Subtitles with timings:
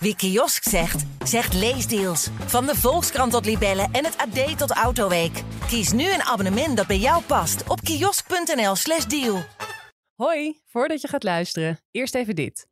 [0.00, 2.28] Wie kiosk zegt, zegt leesdeals.
[2.46, 5.42] Van de Volkskrant tot Libellen en het AD tot Autoweek.
[5.66, 9.42] Kies nu een abonnement dat bij jou past op kiosk.nl/slash deal.
[10.14, 12.66] Hoi, voordat je gaat luisteren, eerst even dit.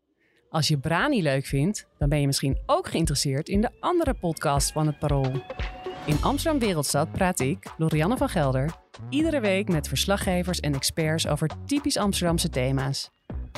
[0.51, 4.73] Als je Brani leuk vindt, dan ben je misschien ook geïnteresseerd in de andere podcast
[4.73, 5.33] van het Parool.
[6.07, 8.75] In Amsterdam Wereldstad praat ik, Lorianne van Gelder,
[9.11, 13.11] iedere week met verslaggevers en experts over typisch Amsterdamse thema's.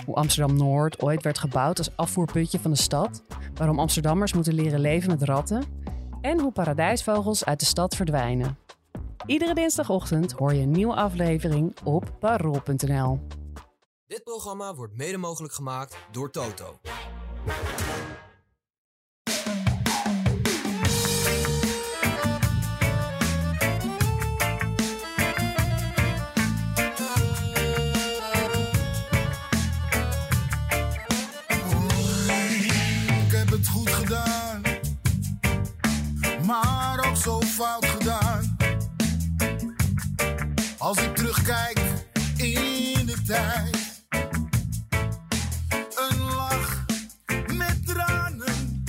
[0.05, 3.23] Hoe Amsterdam Noord ooit werd gebouwd als afvoerputje van de stad,
[3.55, 5.65] waarom Amsterdammers moeten leren leven met ratten
[6.21, 8.59] en hoe paradijsvogels uit de stad verdwijnen.
[9.27, 13.21] Iedere dinsdagochtend hoor je een nieuwe aflevering op parool.nl.
[14.07, 16.79] Dit programma wordt mede mogelijk gemaakt door Toto.
[36.49, 38.57] Maar ook zo fout gedaan.
[40.79, 41.79] Als ik terugkijk
[42.37, 44.03] in de tijd,
[46.09, 46.85] een lach
[47.57, 48.85] met tranen.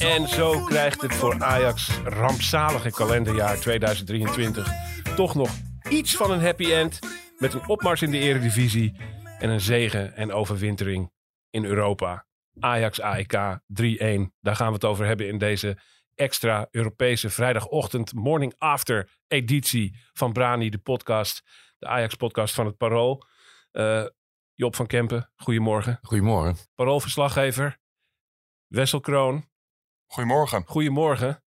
[0.00, 4.72] En zo krijgt het voor Ajax rampzalige kalenderjaar 2023
[5.16, 5.50] toch nog
[5.88, 6.98] iets van een happy end.
[7.38, 9.00] Met een opmars in de eredivisie
[9.38, 11.10] en een zegen en overwintering
[11.50, 12.26] in Europa.
[12.60, 13.60] Ajax AEK 3-1.
[14.40, 15.78] Daar gaan we het over hebben in deze
[16.14, 21.42] extra Europese vrijdagochtend morning after editie van Brani, de podcast.
[21.78, 23.22] De Ajax podcast van het Parool.
[23.70, 24.04] Eh,
[24.54, 25.98] Job van Kempen, goedemorgen.
[26.02, 26.56] Goedemorgen.
[26.74, 27.78] Paroolverslaggever.
[28.66, 29.48] Wessel Kroon,
[30.14, 30.64] Goedemorgen.
[30.66, 31.42] Goedemorgen.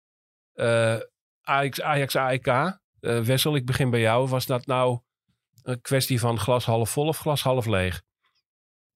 [0.54, 0.98] Eh,
[1.42, 2.48] Ajax, Ajax AEK.
[2.48, 4.28] Eh, Wessel, ik begin bij jou.
[4.28, 5.00] Was dat nou
[5.64, 8.02] een kwestie van glas half vol of glas half leeg?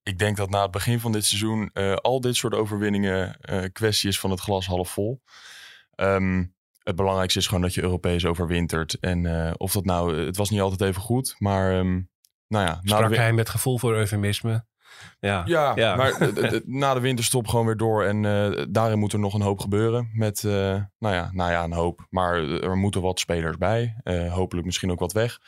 [0.04, 3.64] Ik denk dat na het begin van dit seizoen eh, al dit soort overwinningen eh
[3.72, 5.22] kwestie is van het glas half vol.
[5.95, 6.45] Ehm,
[6.84, 9.00] het belangrijkste is gewoon dat je Europees overwintert.
[9.00, 12.02] En eh, of dat nou, het was niet altijd even goed, maar ehm,
[12.47, 12.79] nou ja.
[12.81, 14.66] na Sprak wi- hij met gevoel voor eufemisme?
[15.19, 15.96] Ja, Ja, Ja.
[15.96, 18.03] maar eh, eh, eh, na de winterstop gewoon weer door.
[18.03, 20.09] En eh, daarin moet er nog een hoop gebeuren.
[20.13, 20.51] Met, eh,
[21.00, 22.06] nou, ja, nou ja, een hoop.
[22.09, 23.96] Maar eh, er moeten wat spelers bij.
[24.03, 25.40] Eh, hopelijk misschien ook wat weg.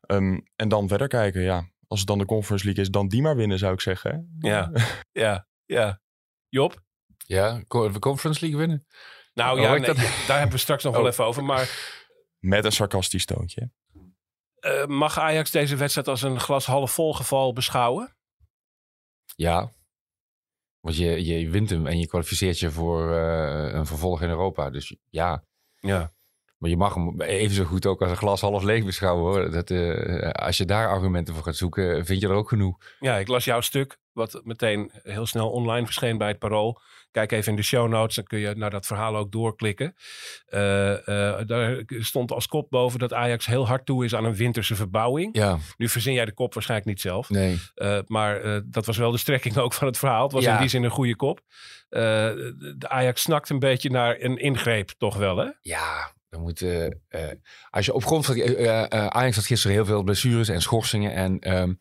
[0.00, 1.68] Ehm, en dan verder kijken, ja.
[1.86, 4.28] Als het dan de Conference League is, dan die maar winnen, zou ik zeggen.
[4.40, 4.48] hè?
[4.48, 4.70] Ja.
[5.24, 6.00] ja, ja.
[6.48, 6.82] Job?
[7.16, 8.86] Ja, de Conference League winnen.
[9.38, 11.08] Nou Oh, ja, ik nee, dat- daar hebben we straks nog wel Oh.
[11.08, 11.44] even over.
[11.44, 11.96] Maar
[12.38, 13.70] Met een sarcastisch toontje.
[14.60, 18.16] eh, mag Ajax deze wedstrijd als een glas half vol geval beschouwen?
[19.36, 19.72] Ja.
[20.80, 24.70] Want je, je wint hem en je kwalificeert je voor eh, een vervolg in Europa.
[24.70, 25.44] Dus ja.
[25.80, 26.12] Ja.
[26.58, 29.22] Maar je mag hem even zo goed ook als een glas half leeg beschouwen.
[29.24, 29.50] Hoor.
[29.50, 32.78] Dat, eh, als je daar argumenten voor gaat zoeken, vind je er ook genoeg.
[33.00, 36.80] Ja, ik las jouw stuk, wat meteen heel snel online verscheen bij het Parool.
[37.10, 39.94] Kijk even in de show notes, dan kun je naar dat verhaal ook doorklikken.
[40.46, 44.34] Eh, eh, daar stond als kop boven dat Ajax heel hard toe is aan een
[44.34, 45.36] winterse verbouwing.
[45.36, 47.28] Ja, Nu verzin jij de kop waarschijnlijk niet zelf.
[47.30, 47.58] nee.
[47.74, 50.22] Eh, maar dat was wel de strekking ook van het verhaal.
[50.22, 50.54] Het was Ja.
[50.54, 51.40] in die zin een goede kop.
[51.88, 55.48] De Ajax snakt een beetje naar een ingreep, toch wel hè?
[55.60, 56.86] Ja, dan moet, eh,
[57.70, 58.34] als je op grond van...
[58.90, 61.12] Ajax had gisteren heel veel blessures en schorsingen.
[61.12, 61.72] En, ehm,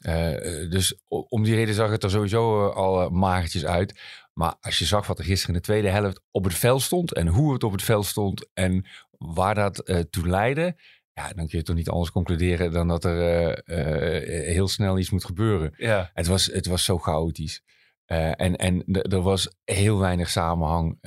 [0.00, 0.94] eh, eh, dus
[1.28, 4.00] om die reden zag het er sowieso al magertjes uit.
[4.38, 7.12] Maar als je zag wat er gisteren in de tweede helft op het veld stond...
[7.12, 10.76] en hoe het op het veld stond en waar dat eh, toe leidde...
[11.12, 13.20] Ja, dan kun je toch niet anders concluderen dan dat er
[13.64, 15.74] eh, eh, heel snel iets moet gebeuren.
[15.76, 16.10] Ja.
[16.14, 17.62] Het was, het was zo chaotisch.
[18.06, 20.98] En en er was heel weinig samenhang.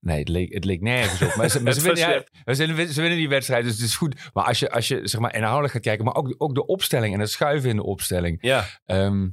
[0.00, 1.34] Nee, het leek, het leek nergens op.
[1.34, 3.96] Maar ze, maar winnen, ja, maar ze, winnen- ze winnen die wedstrijd, dus het is
[3.96, 4.30] goed.
[4.32, 7.14] Maar als je, als je zeg maar inhoudelijk gaat kijken, maar ook, ook de opstelling
[7.14, 8.38] en het schuiven in de opstelling.
[8.40, 9.26] Ja, Ehm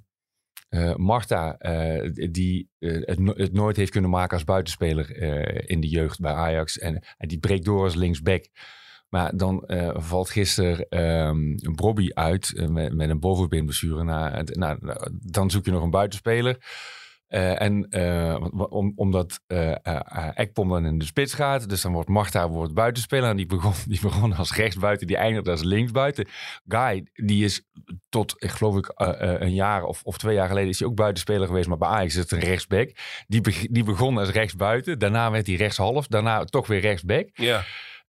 [0.72, 5.22] eh, Marta, eh, die eh, het, het nooit heeft kunnen maken als buitenspeler
[5.70, 6.80] in de jeugd bij Ajax.
[6.80, 8.46] En, die breekt door als linksback.
[9.10, 14.04] Maar dan valt gisteren ehm Bobby uit met, een bovenbeenblessure.
[14.04, 14.78] Nou,
[15.12, 16.58] dan zoek je nog een buitenspeler.
[17.32, 19.76] Eh, en eh, om, omdat eh,
[20.34, 21.70] Ekpom dan in de spits gaat.
[21.70, 23.30] Dus dan wordt Marta wordt buitenspeler.
[23.30, 25.08] En die begon, die begon als rechtsbuiten.
[25.08, 26.28] Die eindigde als linksbuiten.
[26.68, 27.68] Guy, die is
[28.10, 30.70] tot, ik geloof ik, een jaar of, of twee jaar geleden...
[30.70, 31.68] is hij ook buitenspeler geweest.
[31.68, 32.92] Maar bij Ajax is het een rechtsback.
[33.28, 33.42] Die,
[33.72, 35.00] die begon als rechtsbuiten.
[35.00, 36.08] Daarna werd hij rechtshalf.
[36.08, 37.30] Daarna toch weer rechtsback.
[37.34, 37.64] ja.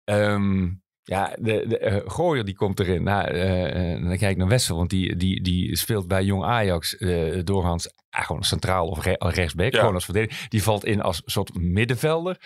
[0.05, 0.69] Ehm,
[1.05, 3.03] ja, de, de eh, Gooier die komt erin.
[3.03, 6.45] Nou, eh, eh, dan kijk ik naar Wessel, want die, die, die speelt bij Jong
[6.45, 9.73] Ajax eh, doorgaans ah, gewoon centraal of re- rechtsback.
[9.73, 9.79] Ja.
[9.79, 10.47] Gewoon als verdediger.
[10.49, 12.37] Die valt in als soort middenvelder.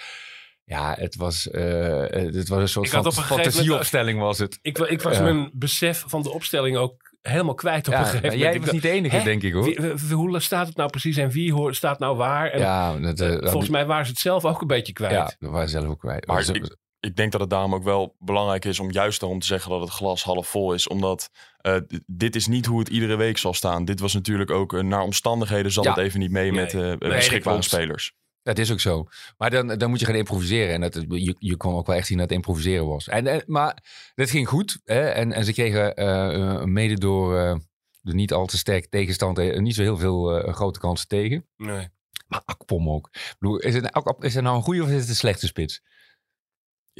[0.65, 4.59] Ja, het was, het was een soort van fantasieopstelling was het.
[4.63, 8.41] Ik, ik was mijn besef van de opstelling ook helemaal kwijt op een gegeven moment.
[8.41, 9.25] jij was niet de enige, Hè?
[9.25, 9.65] denk ik hoor.
[9.65, 12.51] Wie- wie- wie- hoe staat het nou precies en wie hoort, staat nou waar?
[12.51, 13.19] En, ja, dat,
[13.51, 15.13] volgens mij waren ze het zelf ook een beetje kwijt.
[15.13, 16.27] Ja, dat waren ze zelf ook kwijt.
[16.27, 19.47] Maar ik- Ik denk dat het daarom ook wel belangrijk is om juist daarom te
[19.47, 20.89] zeggen dat het glas half vol is.
[20.89, 21.77] Omdat eh,
[22.07, 23.85] dit is niet hoe het iedere week zal staan.
[23.85, 25.91] Dit was natuurlijk ook naar omstandigheden zat Ja.
[25.91, 26.61] het even niet mee Nee.
[26.61, 28.13] met eh dat beschikbare spelers.
[28.43, 29.07] Dat is ook zo.
[29.37, 30.75] Maar dan, dan moet je gaan improviseren.
[30.75, 33.09] En dat, je, je kon ook wel echt zien dat het improviseren was.
[33.09, 33.85] En, en, maar
[34.15, 34.81] dat ging goed.
[34.85, 35.01] Hè?
[35.09, 37.57] En, en ze kregen eh, mede door eh,
[38.01, 39.39] de niet al te sterke tegenstand...
[39.39, 41.47] eh, niet zo heel veel eh, grote kansen tegen.
[41.57, 41.89] Nee.
[42.29, 43.09] Maar Akpom ook.
[43.13, 45.47] Ik bedoel, is, het, Ak- is het nou een goede of is het een slechte
[45.47, 45.83] spits?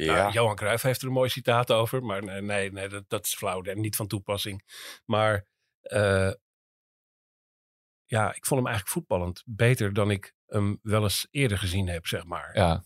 [0.05, 0.29] Ja.
[0.29, 2.03] Johan Cruijff heeft er een mooi citaat over.
[2.03, 4.63] Maar nee, nee, nee dat, dat is flauw en niet van toepassing.
[5.05, 5.45] Maar
[5.81, 6.31] eh,
[8.05, 12.07] ja, ik vond hem eigenlijk voetballend beter dan ik hem wel eens eerder gezien heb,
[12.07, 12.49] zeg maar.
[12.53, 12.83] Ja,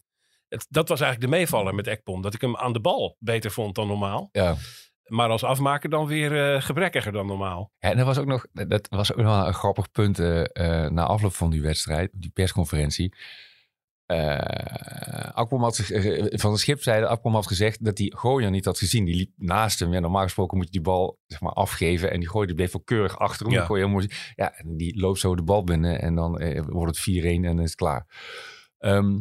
[0.47, 2.21] Het, dat was eigenlijk de meevaller met Ekpom.
[2.21, 4.29] Dat ik hem aan de bal beter vond dan normaal.
[4.31, 4.55] ja.
[5.01, 7.71] Maar als afmaker dan weer eh, gebrekkiger dan normaal.
[7.79, 11.05] Ja, en dat was ook nog, dat was ook nog een grappig punt eh, na
[11.05, 13.15] afloop van die wedstrijd, die persconferentie.
[14.11, 18.77] Eh Akpom had eh, van de schipzijde, Akpom had gezegd dat hij Gooier niet had
[18.77, 19.05] gezien.
[19.05, 19.93] Die liep naast hem.
[19.93, 22.11] Ja, normaal gesproken moet je die bal zeg maar, afgeven.
[22.11, 23.55] En die gooide bleef wel keurig achter hem.
[23.55, 23.67] Ja.
[23.67, 26.31] Die heel mooi- ja, en die loopt zo de bal binnen en dan
[26.65, 28.05] wordt het 4-1 en dan is het klaar.
[28.77, 29.19] Ehm,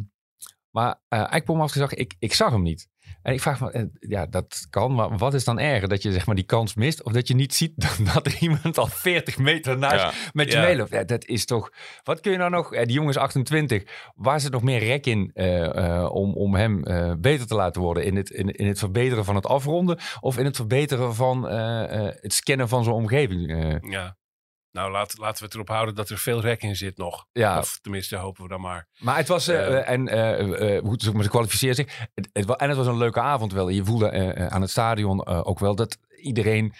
[0.71, 2.89] maar eh Akpom had gezegd, ik, ik zag hem niet.
[3.21, 5.89] En ik vraag me, eh, ja, dat kan, maar wat is dan erger?
[5.89, 7.73] Dat je zeg maar die kans mist of dat je niet ziet
[8.13, 10.11] dat er iemand al 40 meter naast Ja.
[10.33, 10.63] met je Ja.
[10.63, 10.89] meeloopt?
[10.91, 11.71] Ja, dat is toch,
[12.03, 15.05] wat kun je nou nog, eh, die jongen is 28, waar zit nog meer rek
[15.05, 15.31] in
[16.09, 16.81] om, om hem
[17.21, 18.03] beter te laten worden?
[18.05, 22.33] In het, in, in het verbeteren van het afronden of in het verbeteren van het
[22.33, 23.49] scannen van zijn omgeving?
[23.91, 24.17] Ja.
[24.71, 27.25] Nou, laat, laten we het erop houden dat er veel rek in zit nog.
[27.31, 28.87] ja, Of tenminste, hopen we dan maar.
[28.97, 30.09] Maar het was, eh, Eh, eh, en
[30.83, 31.97] hoe het maar, ze kwalificeert zich.
[32.13, 33.69] Het, het, en het was een leuke avond wel.
[33.69, 36.73] Je voelde aan het stadion ook wel dat iedereen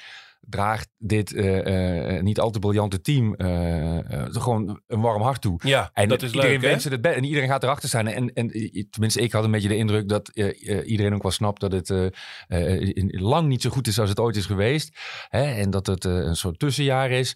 [0.50, 5.42] draagt dit eh, eh, niet al te briljante team eh, eh, gewoon een warm hart
[5.42, 5.60] toe.
[5.64, 7.16] Ja, En dat is iedereen leuk, wenst het best.
[7.18, 8.08] En iedereen gaat erachter staan.
[8.08, 11.22] En, en eh, tenminste, ik had een beetje de indruk dat eh, eh, iedereen ook
[11.22, 12.06] wel snapt dat het eh,
[12.48, 14.98] eh, in- lang niet zo goed is als het ooit is geweest.
[15.30, 15.44] Hè?
[15.44, 17.36] En dat het eh, een soort tussenjaar is.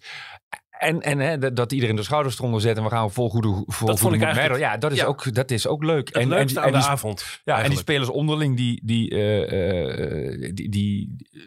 [0.78, 3.86] En, en hè, dat, iedereen de schouders eronder zet en we gaan vol goede vol
[3.88, 4.60] Dat vond ik eigenlijk-.
[4.60, 5.04] Ja, dat is, ja.
[5.04, 6.14] Ook, dat is ook leuk.
[6.14, 7.40] Het leukste aan die, de avond.
[7.44, 11.40] ja, en die spelers onderling, die, die, eh, eh, die, die eh,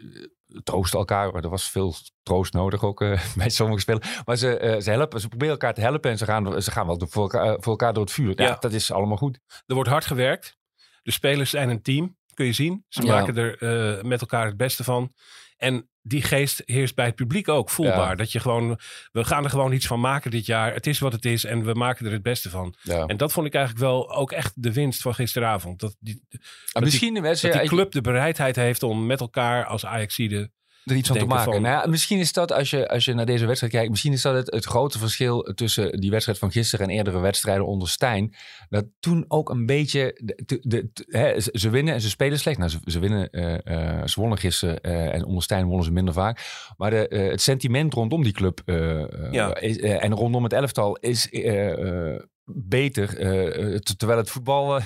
[0.62, 1.34] troosten elkaar.
[1.34, 4.20] Er was veel troost nodig ook eh, bij sommige spelers.
[4.24, 6.86] Maar ze, eh, ze, helpen, ze proberen elkaar te helpen en ze gaan, ze gaan
[6.86, 8.32] wel voor elkaar, voor elkaar door het vuur.
[8.40, 8.56] Ja, Ja.
[8.60, 9.38] dat is allemaal goed.
[9.66, 10.58] Er wordt hard gewerkt.
[11.02, 12.84] De spelers zijn een team, kun je zien.
[12.88, 13.14] Ze Ja.
[13.14, 13.58] maken er
[13.98, 15.12] eh, met elkaar het beste van.
[15.56, 18.08] En die geest heerst bij het publiek ook voelbaar.
[18.08, 18.14] Ja.
[18.14, 18.78] Dat je gewoon,
[19.12, 20.74] we gaan er gewoon iets van maken dit jaar.
[20.74, 22.74] Het is wat het is en we maken er het beste van.
[22.82, 23.06] Ja.
[23.06, 25.80] En dat vond ik eigenlijk wel ook echt de winst van gisteravond.
[25.80, 26.22] Dat die,
[26.72, 30.50] En misschien dat mensen, die ja, club de bereidheid heeft om met elkaar als Ajaxide...
[30.84, 31.52] er iets van te maken.
[31.52, 34.12] van- Nou ja, misschien is dat, als je, als je naar deze wedstrijd kijkt, misschien
[34.12, 37.88] is dat het, het grote verschil tussen die wedstrijd van gisteren en eerdere wedstrijden onder
[37.88, 38.34] Stijn.
[38.68, 42.38] Dat toen ook een beetje, de, de, de- de- hè, ze, winnen en ze spelen
[42.38, 42.58] slecht.
[42.58, 43.28] Nou, ze, ze winnen,
[44.08, 46.40] ze wonnen gisteren eh, en onder Stijn wonnen ze minder vaak.
[46.76, 48.62] Maar de, het sentiment rondom die club
[49.30, 49.56] Ja.
[49.60, 51.28] is, en rondom het elftal is
[52.54, 53.18] beter.
[53.18, 54.82] eh, eh, ter- terwijl het voetbal, eh,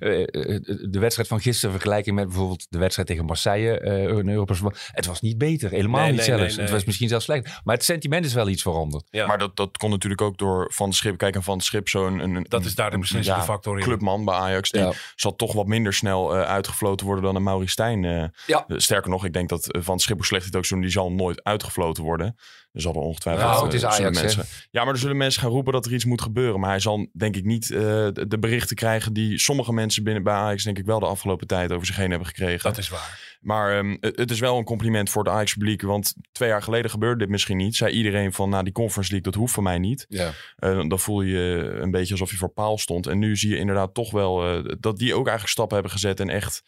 [0.00, 4.60] de wedstrijd van gisteren vergelijking met bijvoorbeeld de wedstrijd tegen Marseille eh in Europees
[4.92, 5.70] het was niet beter.
[5.70, 6.42] Helemaal Nee, niet nee, zelfs.
[6.42, 6.64] nee, nee.
[6.64, 7.60] Het was misschien zelfs slecht.
[7.64, 9.04] Maar het sentiment is wel iets veranderd.
[9.10, 11.18] Ja, Maar dat, dat kon natuurlijk ook door Van Schip.
[11.18, 12.18] Kijk, en Van Schip zo'n...
[12.18, 13.84] Een, een- dat is daar de een- beslissende ja, factor in.
[13.84, 14.70] clubman bij Ajax.
[14.70, 14.92] Die Ja.
[15.14, 18.02] zal toch wat minder snel eh, uitgefloten worden dan een Maurice Stijn.
[18.46, 18.64] Ja.
[18.68, 21.42] Sterker nog, ik denk dat Van Schip hoe slecht het ook zo, die zal nooit
[21.44, 22.36] uitgefloten worden.
[22.76, 24.22] Er zal er ongetwijfeld Nou, eh, het is zullen Ajax, hè?
[24.24, 24.44] mensen.
[24.70, 26.60] Ja, maar er zullen mensen gaan roepen dat er iets moet gebeuren.
[26.60, 27.78] Maar hij zal denk ik niet eh,
[28.12, 31.72] de, berichten krijgen die sommige mensen binnen bij Ajax denk ik wel de afgelopen tijd
[31.72, 32.62] over zich heen hebben gekregen.
[32.62, 33.36] Dat is waar.
[33.40, 35.82] Maar ehm, het, is wel een compliment voor het Ajax publiek.
[35.82, 37.76] Want twee jaar geleden gebeurde dit misschien niet.
[37.76, 40.06] Zei iedereen van, nou die Conference League, dat hoeft van mij niet.
[40.08, 40.32] Ja.
[40.56, 43.06] Eh, dan- voel je je een beetje alsof je voor paal stond.
[43.06, 46.20] En nu zie je inderdaad toch wel dat die ook eigenlijk stappen hebben gezet.
[46.20, 46.62] En echt,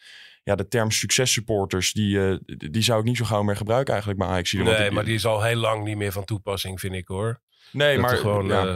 [0.49, 2.37] ja, de term successupporters, die, eh,
[2.71, 4.51] die zou ik niet zo gauw meer gebruiken eigenlijk bij Ajax.
[4.53, 7.41] Nee, ik- maar die is al heel lang niet meer van toepassing, vind ik hoor.
[7.71, 8.65] nee, Dat maar er gewoon, ja.
[8.65, 8.73] eh,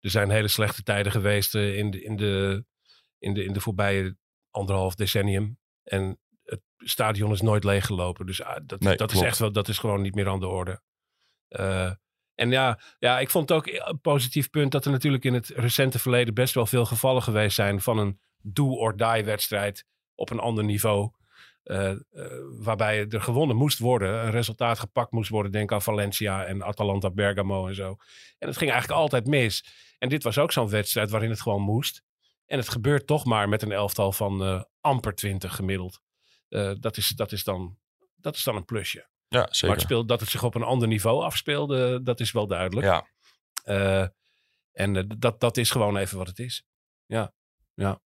[0.00, 2.64] er zijn hele slechte tijden geweest eh, in, de, in, de,
[3.18, 4.16] in, de, in de voorbije
[4.50, 5.58] anderhalf decennium.
[5.82, 8.26] En het stadion is nooit leeggelopen.
[8.26, 10.46] Dus ah, dat, Nee, dat, is echt wel, dat is gewoon niet meer aan de
[10.46, 10.82] orde.
[12.34, 15.48] En ja, ja, ik vond het ook een positief punt dat er natuurlijk in het
[15.48, 19.84] recente verleden best wel veel gevallen geweest zijn van een do-or-die wedstrijd
[20.20, 21.10] op een ander niveau.
[21.62, 21.98] eh, eh,
[22.58, 25.52] waarbij er gewonnen moest worden, een resultaat gepakt moest worden.
[25.52, 27.96] Denk aan Valencia en Atalanta Bergamo en zo.
[28.38, 29.64] En het ging eigenlijk altijd mis.
[29.98, 32.02] En dit was ook zo'n wedstrijd waarin het gewoon moest.
[32.46, 36.00] En het gebeurt toch maar met een elftal van eh, amper 20 gemiddeld.
[36.80, 37.78] Dat, is, dat, is dan,
[38.16, 39.08] dat is dan een plusje.
[39.28, 39.76] Ja, Maar zeker.
[39.76, 42.86] het speel, dat het zich op een ander niveau afspeelde, dat is wel duidelijk.
[42.86, 43.06] Ja,
[44.72, 46.64] en dat, dat is gewoon even wat het is.
[47.06, 47.32] Ja,
[47.74, 48.00] ja.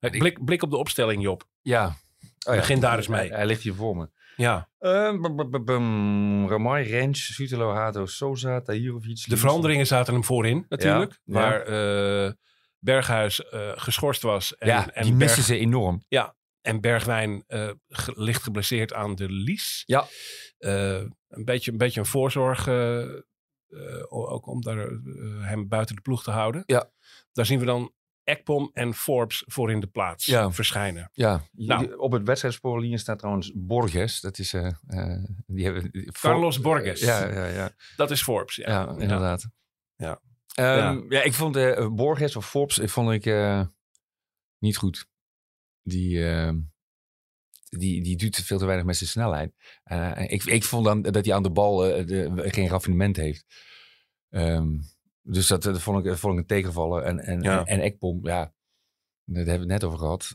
[0.00, 1.44] Blik, blik op de opstelling, Job.
[1.60, 1.86] Ja.
[1.86, 1.94] Oh,
[2.54, 2.60] ja.
[2.60, 3.28] Begin daar eens mee.
[3.28, 4.08] Hij, hij ligt hier voor me.
[4.36, 9.24] Ja, Uh, Ramai, Rens, Sutelo, Hato, Sosa, Tahirovic.
[9.28, 11.20] de veranderingen zaten hem voorin natuurlijk.
[11.24, 11.60] Ja, Waar
[12.26, 12.32] eh,
[12.78, 14.56] Berghuis eh, geschorst was.
[14.56, 16.02] En, Ja, en die missen ze enorm.
[16.60, 19.82] En Bergwijn eh, ge- licht geblesseerd aan de lies.
[19.86, 20.06] Ja.
[20.58, 22.68] Een, beetje, een beetje een voorzorg.
[24.08, 24.88] ook om daar,
[25.40, 26.62] hem buiten de ploeg te houden.
[26.66, 26.90] Ja.
[27.32, 27.92] Daar zien we dan
[28.30, 30.50] Ekpom en Forbes voor in de plaats Ja.
[30.52, 31.10] verschijnen.
[31.12, 31.94] Ja, Nou.
[31.96, 34.20] op het wedstrijdspoorlinie staat trouwens Borges.
[34.20, 34.52] Dat is...
[34.52, 37.00] eh, eh, die hebben, Carlos Borges.
[37.00, 37.70] Ja, ja, ja.
[37.96, 38.56] Dat is Forbes.
[38.56, 39.48] Ja, Ja, inderdaad.
[39.96, 40.20] Ja.
[40.54, 41.22] Ehm, ja.
[41.22, 43.62] ik vond eh, Borges of Forbes ik vond ik eh,
[44.58, 45.08] niet goed.
[45.82, 46.58] Die, ehm,
[47.68, 49.54] die, die doet veel te weinig met zijn snelheid.
[49.82, 53.44] Eh, ik, ik vond dan dat hij aan de bal eh, de, geen raffinement heeft.
[54.30, 54.68] Ehm,
[55.22, 57.02] dus dat, dat, vond ik, dat vond ik een tegenvaller.
[57.02, 57.58] En, en, Ja.
[57.58, 58.52] en, en Ekpom, ja,
[59.24, 60.34] daar hebben we het net over gehad.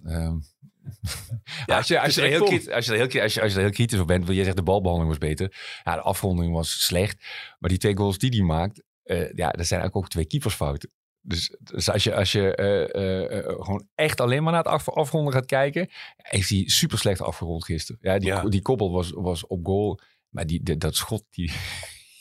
[1.65, 3.59] Ja, als, je, als, je er heel kritisch, als, je heel, als, je, als je
[3.59, 5.79] heel kritisch op bent, want je zegt de balbehandeling was beter.
[5.83, 7.25] Ja, de afronding was slecht.
[7.59, 10.91] Maar die twee goals die hij maakt, eh, ja, dat zijn eigenlijk ook twee keepersfouten.
[11.21, 14.89] Dus, dus als je, als je eh, eh, gewoon echt alleen maar naar het af,
[14.89, 17.99] afronden gaat kijken, heeft hij super slecht afgerond gisteren.
[18.01, 18.41] Ja, die, Ja.
[18.49, 19.99] die koppel was, was op goal.
[20.29, 21.51] Maar die, de- dat schot, die,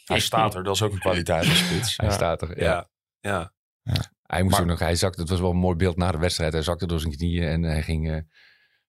[0.05, 0.63] hij staat er.
[0.65, 1.97] Dat is ook een kwaliteit als spits.
[1.97, 2.61] hij staat er.
[2.63, 2.89] Ja.
[3.21, 3.53] Ja.
[3.83, 4.13] ja.
[4.23, 6.19] Hij moest Maar- ook nog, hij zakte, het was wel een mooi beeld na de
[6.19, 6.53] wedstrijd.
[6.53, 8.11] Hij zakte door zijn knieën en hij ging.
[8.11, 8.17] eh,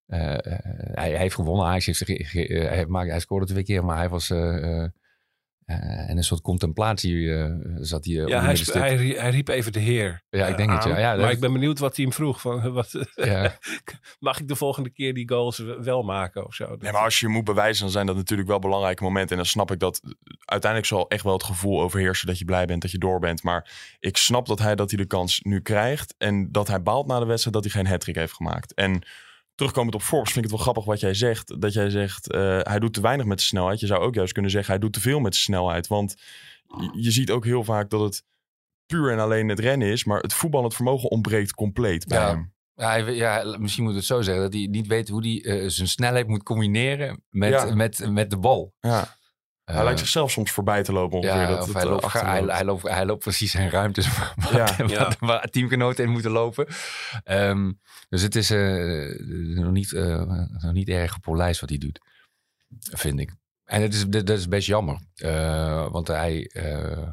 [0.06, 0.60] eh, eh,
[0.94, 1.66] hij, hij heeft gewonnen.
[1.66, 4.30] Ajax heeft, eh, hij, maakte, hij scoorde twee keer, maar hij was.
[5.66, 8.16] Eh, eh, eh, en een soort contemplatie eh, zat hij.
[8.18, 10.24] eh, op Ja, hij, hij, rie- hij riep even de heer.
[10.30, 10.94] Ja, ik eh, denk het, ja.
[10.94, 11.00] aan.
[11.00, 12.42] Ja, dat- maar ik ben benieuwd wat hij hem vroeg.
[12.42, 13.58] Van, wat, ja.
[14.20, 16.76] mag ik de volgende keer die goals wel maken of zo?
[16.80, 19.32] Nee, maar als je moet bewijzen, dan zijn dat natuurlijk wel belangrijke momenten.
[19.32, 20.02] En dan snap ik dat
[20.46, 23.44] uiteindelijk zal echt wel het gevoel overheersen dat je blij bent dat je door bent.
[23.44, 26.16] Maar ik snap dat hij, dat hij de kans nu krijgt.
[26.18, 28.74] En dat hij baalt na de wedstrijd dat hij geen hat heeft gemaakt.
[28.74, 29.02] En
[29.56, 31.62] terugkomend op Forbes vind ik het wel grappig wat jij zegt.
[31.62, 33.80] Dat jij zegt, eh, hij doet te weinig met de snelheid.
[33.80, 35.88] Je zou ook juist kunnen zeggen, hij doet te veel met de snelheid.
[35.88, 36.16] Want
[36.94, 38.24] je, ziet ook heel vaak dat het
[38.86, 40.04] puur en alleen het rennen is.
[40.04, 42.28] Maar het voetballend vermogen ontbreekt compleet bij Ja.
[42.28, 42.54] hem.
[42.76, 45.70] Ja, hij, ja, misschien moet het zo zeggen dat hij niet weet hoe hij eh,
[45.70, 47.76] zijn snelheid moet combineren met, Ja.
[47.76, 48.74] met, met de bal.
[48.80, 49.18] Ja.
[49.66, 51.42] Hij Eh, lijkt zichzelf soms voorbij te lopen ongeveer.
[51.42, 54.90] Ja, dat, hij, eh, loopt, hij, loopt, hij loopt precies zijn ruimtes waar, Ja, waar,
[54.90, 55.12] ja.
[55.20, 56.68] waar teamgenoten in moeten lopen.
[57.24, 57.72] Ehm,
[58.10, 59.20] dus het is eh,
[59.56, 60.22] nog, niet, eh,
[60.62, 62.00] nog niet erg gepolijst wat hij doet,
[62.80, 63.32] vind ik.
[63.64, 67.12] En het is, dat is best jammer, eh, want hij, eh,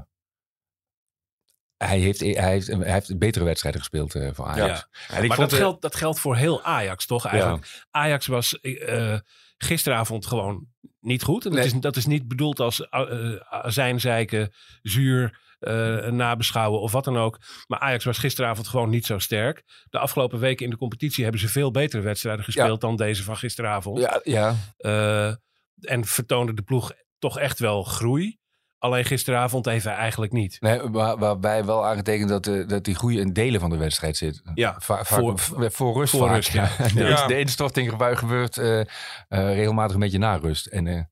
[1.77, 4.87] hij, heeft, hij, heeft, hij heeft betere wedstrijden gespeeld eh, voor Ajax.
[5.09, 5.17] Ja.
[5.17, 7.27] En ik maar vond dat, eh, geldt, dat geldt voor heel Ajax, toch?
[7.27, 7.85] Eigenlijk.
[7.91, 9.19] Ajax was eh,
[9.63, 10.67] gisteravond gewoon
[11.01, 11.45] niet goed.
[11.45, 11.69] En dat, Nee.
[11.69, 14.53] is, dat is niet bedoeld als uh, azijnzeiken,
[14.83, 17.39] zuur, eh, nabeschouwen of wat dan ook.
[17.67, 19.63] Maar Ajax was gisteravond gewoon niet zo sterk.
[19.91, 23.37] De afgelopen weken in de competitie hebben ze veel betere wedstrijden gespeeld dan deze van
[23.37, 23.99] gisteravond.
[23.99, 24.55] Ja, ja.
[24.77, 25.35] Eh,
[25.81, 28.39] en vertoonde de ploeg toch echt wel groei.
[28.83, 30.61] Alleen gisteravond even eigenlijk niet.
[30.61, 34.43] Nee, waar, waarbij wel aangetekend dat, dat die groei in delen van de wedstrijd zit.
[34.55, 35.71] Ja, Va- voor- rust.
[35.71, 36.71] voor vaak, rust, ja.
[36.95, 37.27] De, Ja.
[37.27, 38.87] de instorting gebeurt, eh, eh,
[39.29, 40.67] regelmatig een beetje na rust.
[40.67, 41.05] En eh,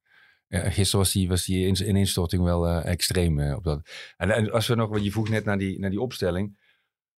[0.73, 3.89] gisteren was die, was die in, in instorting wel extreem op dat.
[4.17, 6.59] En, en als we nog, want je vroeg net naar die, naar die opstelling.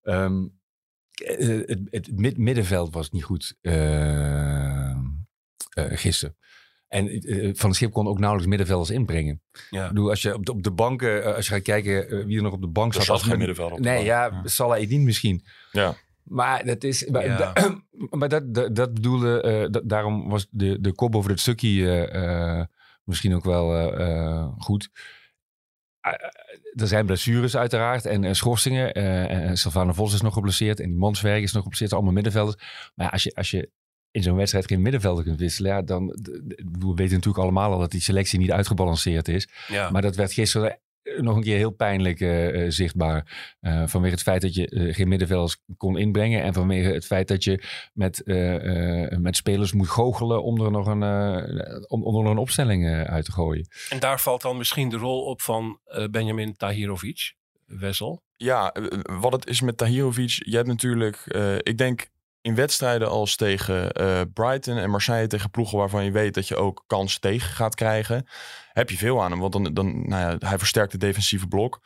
[0.01, 0.43] Ehm,
[1.25, 3.55] eh, het, het mid- middenveld was niet goed
[5.73, 6.35] gisteren.
[6.91, 9.41] En eh, Van de Schip kon ook nauwelijks middenvelders inbrengen.
[9.69, 9.81] Ja.
[9.83, 12.25] Ik bedoel, als je op de, op de banken, eh, als je gaat kijken eh,
[12.25, 13.03] wie er nog op de bank Er zat.
[13.03, 14.07] zat als geen middenvelder op de Nee, bank.
[14.07, 14.41] ja, Ja.
[14.47, 15.43] Salah Eddin misschien.
[15.71, 15.93] Ja.
[16.23, 17.05] Maar dat is.
[17.07, 17.37] Maar, Ja.
[17.37, 17.79] da-
[18.19, 19.41] maar dat, dat, dat bedoelde.
[19.41, 22.65] eh, dat- daarom was de, de kop over het stukje eh, eh,
[23.03, 24.89] misschien ook wel eh, eh, goed.
[26.01, 26.19] Eh, eh,
[26.81, 28.93] er zijn blessures uiteraard en eh, schorsingen.
[28.93, 31.93] eh en Sylvana Vos is nog geblesseerd en die Manswerk is nog geblesseerd.
[31.93, 32.91] Allemaal middenvelders.
[32.95, 33.69] Maar als je, als je
[34.11, 36.05] in zo'n wedstrijd geen middenvelder kunt wisselen, ja, dan.
[36.79, 39.49] We weten natuurlijk allemaal al dat die selectie niet uitgebalanceerd is.
[39.67, 39.89] Ja.
[39.89, 43.55] Maar dat werd gisteren eh, nog een keer heel pijnlijk eh, eh, zichtbaar.
[43.59, 46.43] Eh, vanwege het feit dat je geen middenvelders kon inbrengen.
[46.43, 47.63] En vanwege het feit dat je
[47.93, 51.03] met, eh, eh, met spelers moet goochelen om er nog een,
[51.87, 53.67] om, om er nog een opstelling eh, uit te gooien.
[53.89, 57.33] En daar valt dan misschien de rol op van eh, Benjamin Tahirovic,
[57.65, 58.21] Wessel.
[58.35, 58.73] Ja,
[59.19, 60.41] wat het is met Tahirovic.
[60.45, 62.09] Je hebt natuurlijk, eh, ik denk
[62.41, 66.55] in wedstrijden als tegen eh, Brighton en Marseille, tegen ploegen waarvan je weet dat je
[66.55, 68.27] ook kans tegen gaat krijgen,
[68.73, 69.39] heb je veel aan hem.
[69.39, 71.81] Want dan, dan nou ja, hij versterkt het defensieve blok.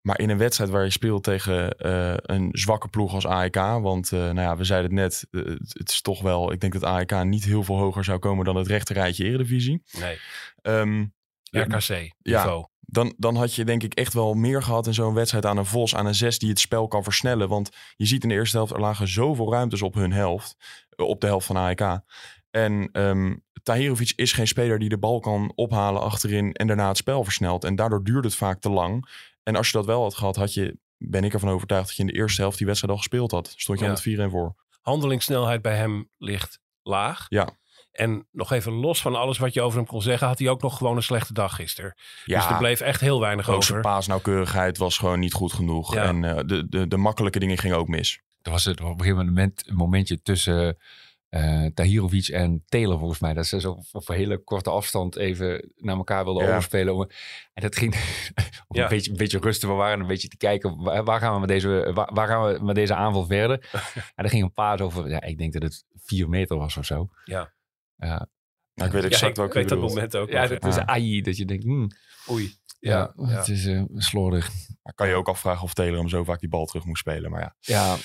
[0.00, 4.12] Maar in een wedstrijd waar je speelt tegen eh, een zwakke ploeg als AEK, want
[4.12, 5.26] eh, nou ja, we zeiden het net,
[5.68, 8.56] het, is toch wel, ik denk dat AEK niet heel veel hoger zou komen dan
[8.56, 9.82] het rechterrijtje Eredivisie.
[9.98, 10.18] Nee.
[10.62, 11.04] Ehm,
[11.50, 12.66] RKC-niveau.
[12.94, 15.66] Dan, dan had je denk ik echt wel meer gehad in zo'n wedstrijd aan een
[15.66, 17.48] Vos, aan een Zes die het spel kan versnellen.
[17.48, 20.56] Want je ziet in de eerste helft, er lagen zoveel ruimtes op hun helft,
[20.90, 22.00] eh, op de helft van AEK.
[22.50, 26.96] En ehm Tahirovic is geen speler die de bal kan ophalen achterin en daarna het
[26.96, 27.64] spel versnelt.
[27.64, 29.08] En daardoor duurt het vaak te lang.
[29.42, 32.02] En als je dat wel had gehad, had je, ben ik ervan overtuigd dat je
[32.02, 33.54] in de eerste helft die wedstrijd al gespeeld had.
[33.56, 33.90] Stond je Ja.
[33.90, 34.54] al met 4-1 voor.
[34.80, 37.26] Handelingssnelheid bij hem ligt laag.
[37.28, 37.48] Ja.
[37.94, 40.62] En nog even los van alles wat je over hem kon zeggen, had hij ook
[40.62, 41.94] nog gewoon een slechte dag gisteren.
[42.24, 43.90] Ja, Dus er bleef echt heel weinig ook zijn over.
[43.90, 45.94] paasnauwkeurigheid was gewoon niet goed genoeg.
[45.94, 46.02] Ja.
[46.04, 48.20] En eh, de, de, de makkelijke dingen gingen ook mis.
[48.42, 50.76] Er was het op een gegeven moment een momentje tussen
[51.28, 53.34] eh Tahirovic en Taylor volgens mij.
[53.34, 56.50] Dat ze zo op een hele korte afstand even naar elkaar wilden Ja.
[56.50, 57.10] overspelen.
[57.54, 57.94] En dat ging
[58.68, 58.82] Ja.
[58.82, 59.68] een, beetje, een beetje rustig.
[59.68, 62.44] We waren een beetje te kijken, waar, waar gaan we met deze, waar, waar gaan
[62.52, 63.68] we met deze aanval verder?
[64.14, 66.84] en er ging een paas over, ja, ik denk dat het vier meter was of
[66.84, 67.08] zo.
[67.24, 67.52] Ja.
[67.96, 68.28] Ja,
[68.74, 70.28] Nou, ik weet Ja, exact ik welke weet je dat moment ook.
[70.30, 70.48] ja nog.
[70.58, 70.86] dat is Ja.
[70.86, 71.88] ai, dat je denkt, hmm,
[72.30, 72.54] Oei.
[72.80, 73.26] ja, Ja, ja.
[73.36, 74.50] het is eh, slordig.
[74.82, 77.30] Maar kan je ook afvragen of Taylor hem zo vaak die bal terug moest spelen.
[77.30, 77.96] Maar ja, Ja,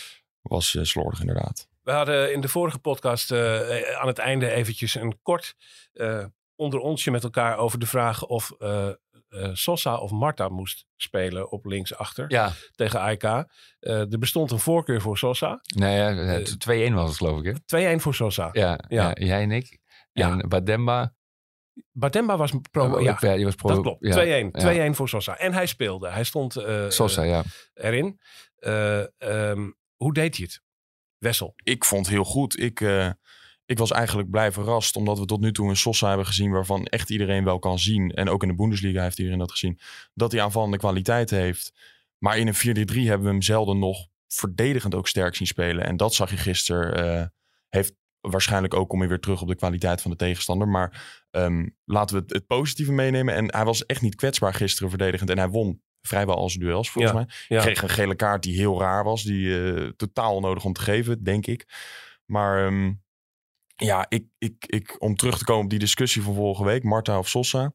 [0.42, 1.68] was eh, slordig inderdaad.
[1.82, 5.56] We hadden in de vorige podcast eh, aan het einde eventjes een kort
[5.94, 10.86] eh, onder onsje met elkaar over de vraag of eh, eh, Sosa of Marta moest
[10.96, 12.52] spelen op linksachter ja.
[12.76, 13.50] tegen.
[13.80, 15.62] Eh, er bestond een voorkeur voor Sosa.
[15.76, 17.96] Nee, ja, het 2-1 was het geloof ik hè?
[17.98, 18.50] 2-1 voor Sosa.
[18.52, 19.08] Ja, Ja.
[19.18, 19.26] ja.
[19.26, 19.79] jij en ik.
[20.12, 20.30] Ja.
[20.40, 21.14] En Bademba.
[21.92, 22.92] Batemba was pro.
[22.94, 23.70] Oh, ja, ja, die was pro.
[23.70, 24.06] dat klopt.
[24.06, 24.44] ja.
[24.44, 24.48] 2-1.
[24.52, 24.90] ja.
[24.92, 25.38] 2-1 voor Sosa.
[25.38, 26.10] En hij speelde.
[26.10, 27.44] Hij stond eh, Sosa, eh, ja.
[27.74, 28.20] erin.
[28.56, 30.62] Eh, ehm, hoe deed hij het?
[31.18, 31.54] Wessel.
[31.64, 32.60] Ik vond het heel goed.
[32.60, 33.10] Ik, eh,
[33.66, 34.96] ik was eigenlijk blij verrast.
[34.96, 38.12] Omdat we tot nu toe een Sosa hebben gezien waarvan echt iedereen wel kan zien.
[38.12, 39.80] En ook in de Bundesliga heeft iedereen dat gezien.
[40.14, 41.74] Dat hij aanvallende kwaliteit heeft.
[42.18, 45.86] Maar in een 4-3 hebben we hem zelden nog verdedigend ook sterk zien spelen.
[45.86, 46.96] En dat zag je gisteren.
[47.20, 47.26] eh,
[47.70, 50.68] heeft waarschijnlijk ook kom je weer terug op de kwaliteit van de tegenstander.
[50.68, 53.36] Maar ehm, laten we het, het positieve meenemen.
[53.36, 55.30] En hij was echt niet kwetsbaar gisteren verdedigend.
[55.30, 57.30] En hij won vrijwel al zijn duels volgens Ja, mij.
[57.58, 57.62] ja.
[57.64, 59.24] Kreeg een gele kaart die heel raar was.
[59.24, 61.66] Die eh, totaal onnodig om te geven, denk ik.
[62.26, 62.94] Maar ehm,
[63.76, 66.84] ja, ik, ik, ik, om terug te komen op die discussie van vorige week.
[66.84, 67.74] Marta of Sosa.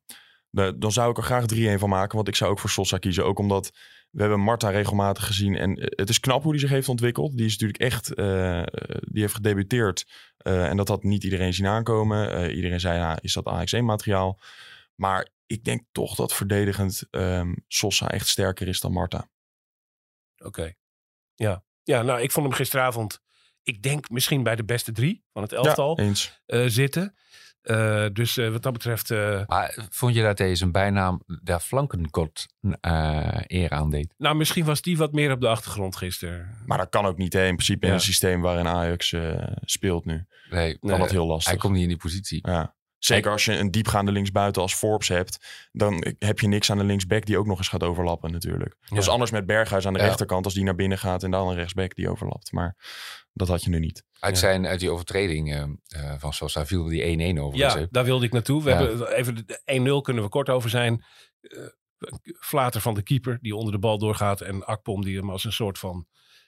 [0.54, 2.16] Dan zou ik er graag 3-1 van maken.
[2.16, 3.24] Want ik zou ook voor Sosa kiezen.
[3.24, 3.72] Ook omdat
[4.10, 5.56] we hebben Marta regelmatig gezien.
[5.56, 7.36] En eh, het is knap hoe die zich heeft ontwikkeld.
[7.36, 8.14] Die is natuurlijk echt...
[8.14, 8.62] eh,
[9.00, 10.06] die heeft gedebuteerd.
[10.36, 12.50] eh, en dat had niet iedereen zien aankomen.
[12.54, 14.38] Iedereen zei, ja, is dat AX1-materiaal?
[14.94, 19.28] Maar ik denk toch dat verdedigend ehm, Sosa echt sterker is dan Marta.
[20.44, 20.72] Oké.
[21.34, 21.64] Ja.
[21.82, 23.20] ja, nou, ik vond hem gisteravond,
[23.62, 26.40] ik denk misschien bij de beste drie van het elftal eens.
[26.46, 27.14] eh, zitten.
[27.64, 31.60] Eh, dus eh, wat dat betreft, eh, Maar vond je dat hij zijn bijnaam der
[31.60, 32.46] flankenkot
[32.80, 34.14] eh eer aandeed?
[34.18, 36.48] nou, misschien was die wat meer op de achtergrond gisteren.
[36.66, 37.46] Maar dat kan ook niet, hè?
[37.46, 40.26] In principe in een systeem waarin Ajax eh, speelt nu.
[40.50, 41.50] Nee, Kan Nee, dat heel lastig.
[41.50, 42.48] hij komt niet in die positie.
[42.48, 42.74] Ja.
[43.04, 46.84] Zeker als je een diepgaande linksbuiten als Forbes hebt, dan heb je niks aan de
[46.84, 48.76] linksback die ook nog eens gaat overlappen natuurlijk.
[48.88, 49.12] Dat is Ja.
[49.12, 50.04] anders met Berghuis aan de Ja.
[50.04, 52.52] rechterkant als die naar binnen gaat en dan een rechtsback die overlapt.
[52.52, 52.76] Maar
[53.32, 54.04] dat had je nu niet.
[54.18, 54.40] Uit, Ja.
[54.40, 57.58] zijn, uit die overtreding eh, eh, van Sosa viel die 1-1 over.
[57.58, 58.62] Ja, daar wilde ik naartoe.
[58.62, 58.76] We Ja.
[58.76, 61.04] hebben even de 1-0 kunnen we kort over zijn.
[61.40, 61.58] Eh,
[62.40, 64.40] flater van de keeper die onder de bal doorgaat.
[64.40, 66.06] En Akpom die hem als een soort van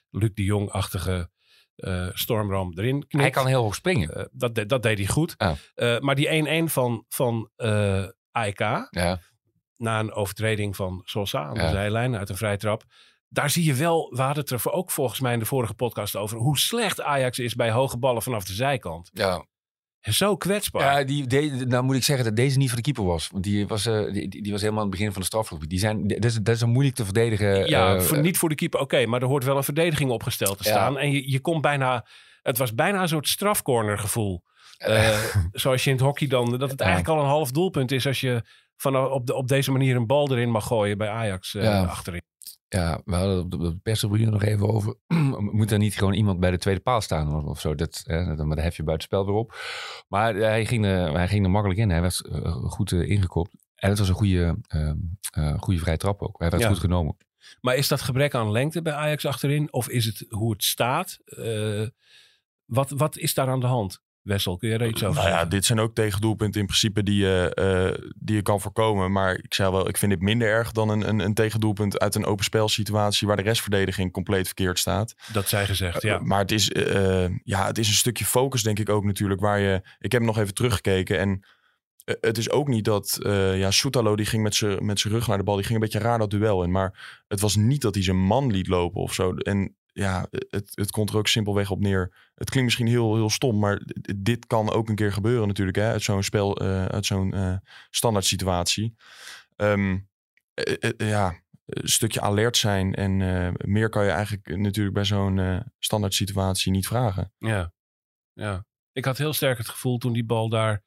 [0.09, 1.29] Luc de Jong-achtige
[1.77, 3.13] eh, stormram erin knikt.
[3.23, 4.15] Hij kan heel hoog springen.
[4.15, 5.35] Eh, dat, de- dat deed hij goed.
[5.37, 5.55] Ja.
[5.75, 7.49] Eh, maar die 1-1 van, van
[8.31, 8.59] AEK,
[8.89, 9.19] Ja,
[9.77, 11.69] na een overtreding van Sosa aan de Ja.
[11.69, 12.83] zijlijn uit een vrije trap.
[13.29, 16.15] Daar zie je wel, we hadden het er ook volgens mij in de vorige podcast
[16.15, 19.09] over, hoe slecht Ajax is bij hoge ballen vanaf de zijkant.
[19.13, 19.45] ja.
[20.01, 20.99] Zo kwetsbaar.
[20.99, 23.29] ja die, de, nou moet ik zeggen dat deze niet voor de keeper was.
[23.31, 25.69] Want die was, eh, die, die was helemaal aan het begin van de strafgebied.
[25.69, 27.67] Die zijn, dat, is, dat is een moeilijk te verdedigen.
[27.69, 29.05] Ja, eh, voor, niet voor de keeper, oké.
[29.05, 30.69] maar er hoort wel een verdediging opgesteld te Ja.
[30.69, 30.97] staan.
[30.97, 32.05] En je, je komt bijna...
[32.41, 34.43] Het was bijna een soort strafcorner gevoel.
[34.77, 35.17] Eh,
[35.51, 36.57] zoals je in het hockey dan...
[36.57, 38.07] Dat het eigenlijk al een half doelpunt is...
[38.07, 38.41] als je
[38.75, 41.83] van, op, de, op deze manier een bal erin mag gooien bij Ajax Ja.
[41.83, 42.21] achterin.
[42.69, 44.95] Ja, we hadden het op de, op de perstribune nog even over.
[45.39, 47.75] Moet er niet gewoon iemand bij de tweede paal staan of, of zo?
[47.75, 49.55] Dat, hè, dan hef je buitenspel weer op.
[50.07, 51.89] Maar hij ging, er, hij ging er makkelijk in.
[51.89, 53.51] Hij werd eh, goed eh, ingekopt.
[53.75, 54.91] En het was een goede, eh,
[55.31, 56.39] eh, goede vrije trap ook.
[56.39, 56.67] Hij werd Ja.
[56.69, 57.17] goed genomen.
[57.61, 59.73] Maar is dat gebrek aan lengte bij Ajax achterin?
[59.73, 61.17] Of is het hoe het staat?
[61.25, 61.87] Eh,
[62.65, 64.01] wat, wat is daar aan de hand?
[64.27, 67.21] Wessel, kun je er iets over Nou ja, dit zijn ook tegendoelpunten in principe die
[67.21, 69.11] je, eh, die je kan voorkomen.
[69.11, 72.15] Maar ik zei wel, ik vind dit minder erg dan een, een, een tegendoelpunt uit
[72.15, 75.15] een open spelsituatie waar de restverdediging compleet verkeerd staat.
[75.31, 76.15] Dat zij gezegd, ja.
[76.15, 79.41] Uh, Maar het is, eh, ja, het is een stukje focus, denk ik ook natuurlijk.
[79.41, 81.19] Waar je, ik heb nog even teruggekeken.
[81.19, 81.45] En
[82.03, 83.19] eh, het is ook niet dat.
[83.21, 85.55] eh ja, Soetalo die ging met zijn met zijn rug naar de bal.
[85.55, 86.71] Die ging een beetje raar dat duel in.
[86.71, 89.33] Maar het was niet dat hij zijn man liet lopen of zo.
[89.33, 92.31] En ja, het, het komt er ook simpelweg op neer.
[92.35, 93.81] Het klinkt misschien heel, heel stom, maar
[94.15, 95.77] dit kan ook een keer gebeuren natuurlijk.
[95.77, 97.55] Hè, uit zo'n spel, eh, uit zo'n eh,
[97.89, 98.95] standaard situatie.
[99.55, 99.97] Ehm,
[100.53, 105.05] eh, eh, ja, een stukje alert zijn en eh, meer kan je eigenlijk natuurlijk bij
[105.05, 107.33] zo'n eh, standaard situatie niet vragen.
[107.37, 107.73] Ja.
[108.33, 108.65] ja.
[108.91, 110.83] Ik had heel sterk het gevoel toen die bal daar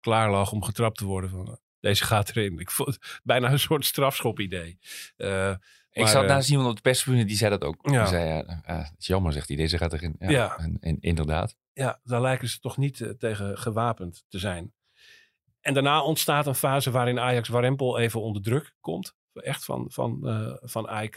[0.00, 1.30] klaar lag om getrapt te worden.
[1.30, 2.58] Van, eh, deze gaat erin.
[2.58, 4.78] Ik vond bijna een soort strafschop idee.
[5.92, 7.76] Ik zat eh, naast iemand op de perstribune, die zei dat ook.
[7.90, 7.98] Ja.
[8.00, 10.16] Die zei, ja, eh, het is jammer, zegt hij, deze gaat erin.
[10.18, 10.56] Ja, Ja.
[10.56, 11.56] En, en inderdaad.
[11.72, 14.72] ja, daar lijken ze toch niet eh, tegen gewapend te zijn.
[15.60, 19.14] En daarna ontstaat een fase waarin Ajax Warempel even onder druk komt.
[19.34, 21.16] Echt van, van, eh, van AEK.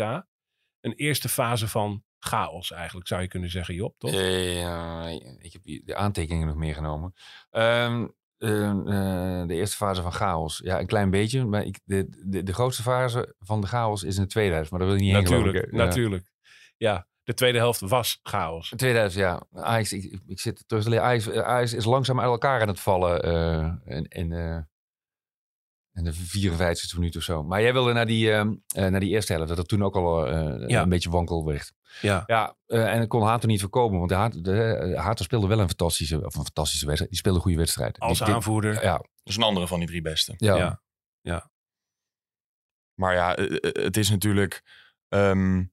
[0.81, 4.11] Een eerste fase van chaos eigenlijk, zou je kunnen zeggen, Job, toch?
[4.11, 5.07] Ja,
[5.39, 7.13] ik heb de aantekeningen nog meegenomen.
[7.49, 8.07] Ehm,
[8.37, 10.61] eh, eh, de eerste fase van chaos.
[10.63, 11.45] Ja, een klein beetje.
[11.45, 14.69] Maar ik, de, de, de grootste fase van de chaos is in de tweede helft.
[14.71, 15.77] Maar daar wil ik niet heen natuurlijk, ik, hè.
[15.77, 15.85] Ja.
[15.85, 16.31] natuurlijk.
[16.77, 18.73] Ja, de tweede helft was chaos.
[18.75, 19.43] 2000, ja.
[19.61, 21.03] Ajax, ik, ik- ik zit terug te lezen.
[21.05, 23.23] Ajax, eh, Ajax is langzaam uit elkaar aan het vallen.
[23.23, 24.57] eh in, in, eh,
[25.93, 27.43] in de 54 minuut of zo.
[27.43, 29.47] Maar jij wilde naar die, ehm, eh, naar die eerste helft.
[29.47, 30.27] Dat het toen ook al
[30.67, 30.81] Ja.
[30.81, 31.73] een beetje wankel werd.
[32.01, 33.97] Ja, Ja, eh, en ik kon Hato niet voorkomen.
[33.97, 37.09] Want de Hato, de, eh, Hato speelde wel een fantastische, of een fantastische wedstrijd.
[37.11, 37.99] Die speelde een goede wedstrijd.
[37.99, 38.83] als Die- aanvoerder.
[38.83, 40.33] Ja, Dat is een andere van die drie beste.
[40.37, 40.81] ja.
[41.21, 41.51] Ja.
[42.93, 44.63] Maar ja, eh, het is natuurlijk.
[45.07, 45.63] ehm,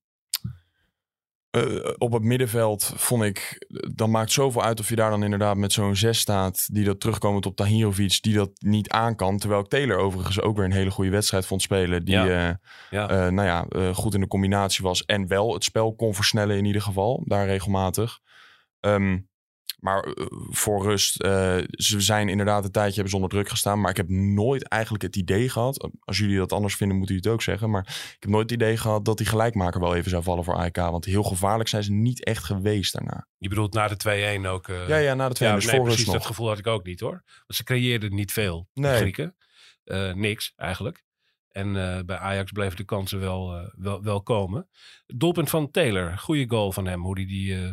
[1.52, 1.62] eh,
[1.98, 3.66] op het middenveld vond ik.
[3.94, 6.68] Dan maakt zoveel uit of je daar dan inderdaad met zo'n zes staat.
[6.74, 8.18] Die dat terugkomend op Tahirovic.
[8.22, 9.38] Die dat niet aan kan.
[9.38, 12.04] Terwijl ik Taylor overigens ook weer een hele goede wedstrijd vond spelen.
[12.04, 12.48] Die Ja.
[12.48, 12.54] eh,
[12.90, 13.08] Ja.
[13.08, 15.04] eh, nou ja, goed in de combinatie was.
[15.04, 17.22] En wel het spel kon versnellen in ieder geval.
[17.26, 18.18] Daar regelmatig.
[18.80, 19.18] Ehm,
[19.82, 23.80] maar eh, voor rust, eh, ze zijn inderdaad een tijdje hebben ze onder druk gestaan.
[23.80, 25.88] Maar ik heb nooit eigenlijk het idee gehad.
[26.00, 27.70] Als jullie dat anders vinden, moeten jullie het ook zeggen.
[27.70, 27.82] Maar
[28.16, 30.76] ik heb nooit het idee gehad dat die gelijkmaker wel even zou vallen voor AEK.
[30.76, 33.26] Want heel gevaarlijk zijn ze niet echt geweest daarna.
[33.38, 33.96] Je bedoelt na de
[34.42, 34.68] 2-1 ook.
[34.68, 35.48] eh, ja, ja, na de twee.
[35.48, 36.00] ja, dus nee, voor precies.
[36.00, 36.26] rust Dat nog.
[36.30, 37.22] gevoel had ik ook niet hoor.
[37.26, 38.96] Want ze creëerden niet veel, Nee.
[38.96, 39.36] Grieken.
[39.84, 41.04] Eh, niks eigenlijk.
[41.48, 44.68] En eh, bij Ajax bleven de kansen wel, eh, wel, wel komen.
[45.06, 47.02] Doelpunt van Taylor, goede goal van hem.
[47.02, 47.70] Hoe hij die, eh,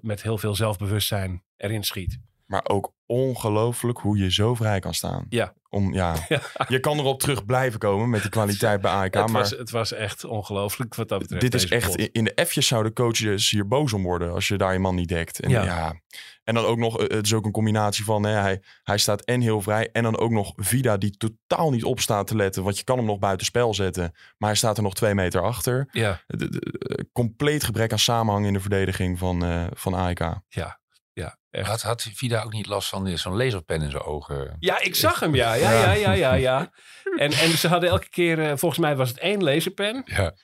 [0.00, 2.18] met heel veel zelfbewustzijn erin schiet.
[2.48, 5.26] Maar ook ongelooflijk hoe je zo vrij kan staan.
[5.28, 5.54] Ja.
[5.70, 6.14] Om, ja.
[6.68, 9.14] Je kan erop terug blijven komen met die kwaliteit bij AEK.
[9.14, 11.42] het, maar was, het was echt ongelooflijk wat dat betreft.
[11.42, 12.00] dit is echt, pot.
[12.12, 15.08] in de F'jes zouden coaches hier boos om worden als je daar je man niet
[15.08, 15.40] dekt.
[15.40, 15.64] En, Ja.
[15.64, 16.00] ja.
[16.44, 19.20] en dan ook nog, eh, het is ook een combinatie van, hè, hij, hij staat
[19.24, 22.62] en heel vrij en dan ook nog Vida die totaal niet op staat te letten.
[22.62, 25.42] Want je kan hem nog buiten spel zetten, maar hij staat er nog twee meter
[25.42, 25.88] achter.
[25.90, 30.18] Ja, De- de- de- compleet gebrek aan samenhang in de verdediging van, eh van AEK.
[30.48, 30.80] ja.
[31.50, 34.56] Had, had Vida ook niet last van zo'n laserpen in zijn ogen?
[34.58, 35.54] Ja, ik zag hem, ja.
[35.54, 36.70] Ja, ja, ja, ja, ja.
[37.16, 40.34] En, en ze hadden elke keer, eh, volgens mij was het één laserpen, Ja.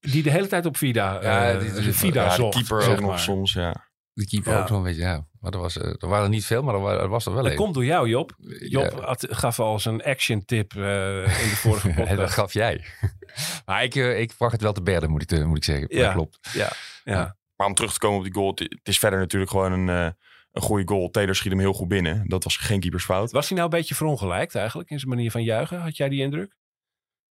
[0.00, 2.54] die de hele tijd op Vida, Ja, eh, die- die- Vida ja, de zocht.
[2.54, 3.18] keeper zeg ook nog maar.
[3.18, 3.92] soms, ja.
[4.12, 4.60] De keeper Ja.
[4.60, 5.26] ook zo'n beetje, ja.
[5.40, 7.42] Maar er, was, eh, er waren er niet veel, maar er, wa- was er wel
[7.42, 7.56] Dat een.
[7.58, 8.32] komt door jou, Job.
[8.68, 9.00] Job Ja.
[9.06, 12.34] had, gaf al zijn action tip eh, in de vorige En dat podcast.
[12.34, 12.84] gaf jij.
[13.66, 15.86] maar ik, eh, ik bracht het wel te berden, moet ik, moet ik zeggen.
[15.90, 16.02] Ja.
[16.04, 16.38] Dat klopt.
[16.52, 16.72] ja,
[17.04, 17.36] ja.
[17.56, 19.88] Maar om terug te komen op die goal, het het is verder natuurlijk gewoon een,
[19.88, 20.10] eh,
[20.54, 21.10] een goede goal.
[21.10, 22.28] Taylor schiet hem heel goed binnen.
[22.28, 23.30] Dat was geen keepersfout.
[23.30, 25.80] Was hij nou een beetje verongelijkt eigenlijk in zijn manier van juichen?
[25.80, 26.56] Had jij die indruk?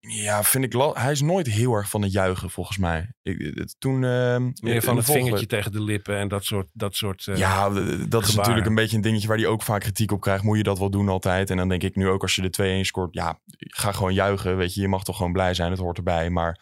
[0.08, 0.74] Ja, vind ik.
[0.94, 3.14] Hij is nooit heel erg van het juichen, volgens mij.
[3.22, 4.04] Ik, het- toen.
[4.04, 6.68] ehm, Meer van het volgende- vingertje tegen de lippen en dat soort...
[6.74, 7.70] Dat soort eh, Ja,
[8.08, 10.44] dat is natuurlijk een beetje een dingetje waar hij ook vaak kritiek op krijgt.
[10.44, 11.50] Moet je dat wel doen altijd?
[11.50, 14.58] En dan denk ik nu ook als je de 2-1 scoort, ja, ga gewoon juichen.
[14.58, 15.72] Weet je, je mag toch gewoon blij zijn.
[15.72, 16.30] Het hoort erbij.
[16.30, 16.60] Maar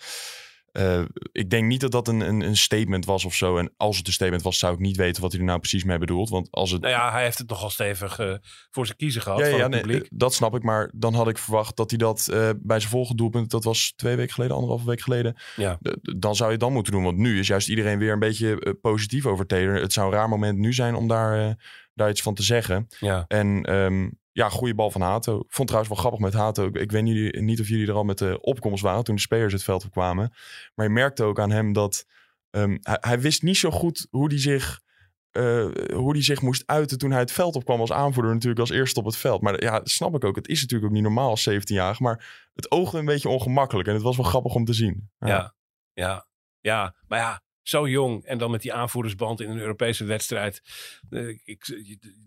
[0.80, 3.58] eh, ik denk niet dat dat een, een, een statement was of zo.
[3.58, 5.84] En als het een statement was, zou ik niet weten wat hij er nou precies
[5.84, 6.30] mee bedoelt.
[6.30, 8.34] Want als het Nou ja, hij heeft het nogal stevig eh,
[8.72, 10.02] voor zijn kiezen gehad Ja, van ja het publiek.
[10.04, 10.64] eh, dat snap ik.
[10.64, 12.26] Maar dan had ik verwacht dat hij dat
[12.62, 15.36] bij zijn volgende doelpunt, dat was twee weken geleden, anderhalve week geleden.
[15.56, 15.80] Ja.
[16.02, 17.04] Dan zou je het dan moeten doen.
[17.04, 19.82] Want nu is juist iedereen weer een beetje positief over Taylor.
[19.82, 21.56] Het zou een raar moment nu zijn om daar,
[21.94, 22.88] daar iets van te zeggen.
[23.00, 23.26] ja.
[23.28, 25.44] En ehm, ja, goede bal van Hato.
[25.48, 26.70] Vond trouwens wel grappig met Hato.
[26.72, 27.04] Ik, weet
[27.42, 29.92] niet, of jullie er al met de opkomst waren toen de spelers het veld op
[29.92, 30.34] kwamen.
[30.76, 32.06] Maar je merkte ook aan hem dat
[32.50, 34.82] ehm, hij, wist niet zo goed hoe hij zich
[35.30, 38.70] eh, hoe die zich moest uiten toen hij het veld opkwam als aanvoerder natuurlijk als
[38.70, 39.42] eerste op het veld.
[39.42, 40.36] Maar ja, snap ik ook.
[40.36, 43.94] Het is natuurlijk ook niet normaal als 17-jarig, maar het oogde een beetje ongemakkelijk en
[43.94, 45.10] het was wel grappig om te zien.
[45.18, 45.56] Ja,
[45.94, 46.28] ja,
[46.60, 46.96] ja.
[47.08, 50.62] Maar ja, zo jong en dan met die aanvoerdersband in een Europese wedstrijd.
[51.10, 51.66] Eh, ik,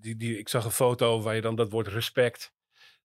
[0.01, 2.53] die, die, ik zag een foto waar je dan dat woord respect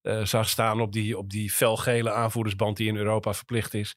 [0.01, 3.95] eh, zag staan op die, op die felgele aanvoerdersband die in Europa verplicht is.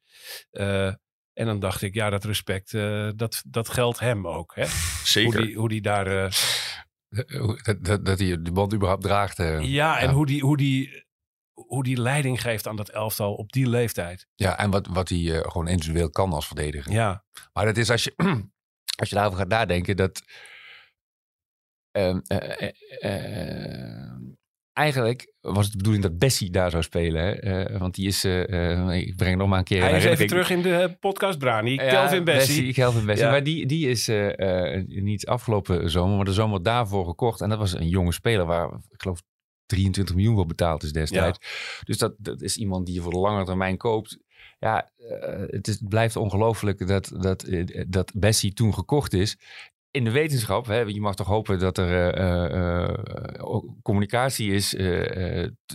[0.50, 0.86] Eh,
[1.32, 2.70] en dan dacht ik, ja, dat respect,
[3.16, 4.54] dat, dat geldt hem ook.
[4.54, 4.66] Hè?
[5.04, 5.36] Zeker.
[5.36, 6.38] Hoe die, hoe die daar...
[7.62, 9.36] Dat, dat, dat hij de band überhaupt draagt.
[9.36, 10.12] ja, en Ja.
[10.12, 11.04] Hoe, die, hoe, die,
[11.66, 14.26] hoe die leiding geeft aan dat elftal op die leeftijd.
[14.34, 16.92] Ja, en wat, wat hij eh, gewoon individueel kan als verdediger.
[16.92, 18.12] Ja, Maar dat is als je,
[19.00, 20.22] als je daarover gaat nadenken, dat.
[21.90, 22.70] ehm, eh,
[23.00, 24.10] eh,
[24.72, 27.22] eigenlijk was het de bedoeling dat Bessie daar zou spelen.
[27.22, 27.78] Hè?
[27.78, 28.24] Want die is.
[28.24, 29.82] ik breng nog maar een keer.
[29.82, 31.74] Hij is even terug in de podcast, Brani.
[31.74, 32.72] Ja, Kelvin Bessie.
[32.72, 33.24] Kelvin Bessie.
[33.24, 33.30] Ja.
[33.30, 34.10] Maar die, die is
[34.86, 37.40] niet afgelopen zomer, maar de zomer daarvoor gekocht.
[37.40, 39.22] En dat was een jonge speler waar, ik geloof,
[39.70, 41.38] 23 miljoen voor betaald is destijds.
[41.84, 44.18] Dus dat, dat is iemand die je voor de lange termijn koopt.
[44.58, 49.38] Ja, eh, het, is, het blijft ongelooflijk dat, dat, eh, dat Bessie toen gekocht is.
[49.90, 54.76] In de wetenschap, hè, je mag toch hopen dat er eh, communicatie is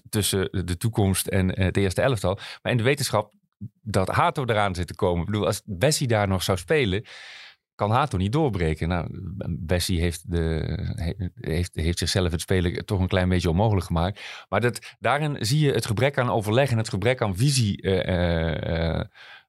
[0.09, 2.39] tussen de toekomst en het eerste elftal.
[2.61, 3.33] Maar in de wetenschap
[3.81, 5.19] dat Hato eraan zit te komen.
[5.19, 7.05] Ik bedoel, als Bessie daar nog zou spelen,
[7.75, 8.87] kan Hato niet doorbreken.
[8.87, 9.07] Nou,
[9.49, 10.63] Bessie heeft, de,
[10.95, 14.45] he- heeft, heeft zichzelf het spelen toch een klein beetje onmogelijk gemaakt.
[14.49, 18.99] Maar dat, daarin zie je het gebrek aan overleg en het gebrek aan visie eh,
[18.99, 19.05] eh,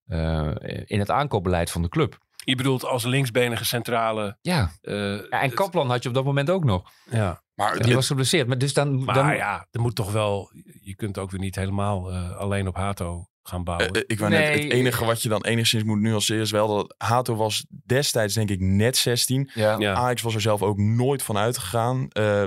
[0.07, 2.19] eh, in het aankoopbeleid van de club.
[2.45, 4.39] Je bedoelt als linksbenige centrale...
[4.41, 4.71] Ja.
[4.83, 6.91] ja en Kaplan had je op dat moment ook nog.
[7.11, 7.45] ja.
[7.55, 8.47] Maar Die was geblesseerd.
[8.47, 10.53] Maar dus dan, Maar dan, ja, er moet toch wel...
[10.83, 13.91] Je kunt ook weer niet helemaal eh, alleen op Hato gaan bouwen.
[13.91, 14.63] Eh, eh, ik wou net, Nee.
[14.63, 18.51] het enige wat je dan enigszins moet nuanceren is wel dat Hato was destijds denk
[18.51, 19.51] ik net 16.
[19.55, 19.77] ja.
[19.79, 19.95] ja.
[19.95, 22.45] Ajax was er zelf ook nooit van uitgegaan eh,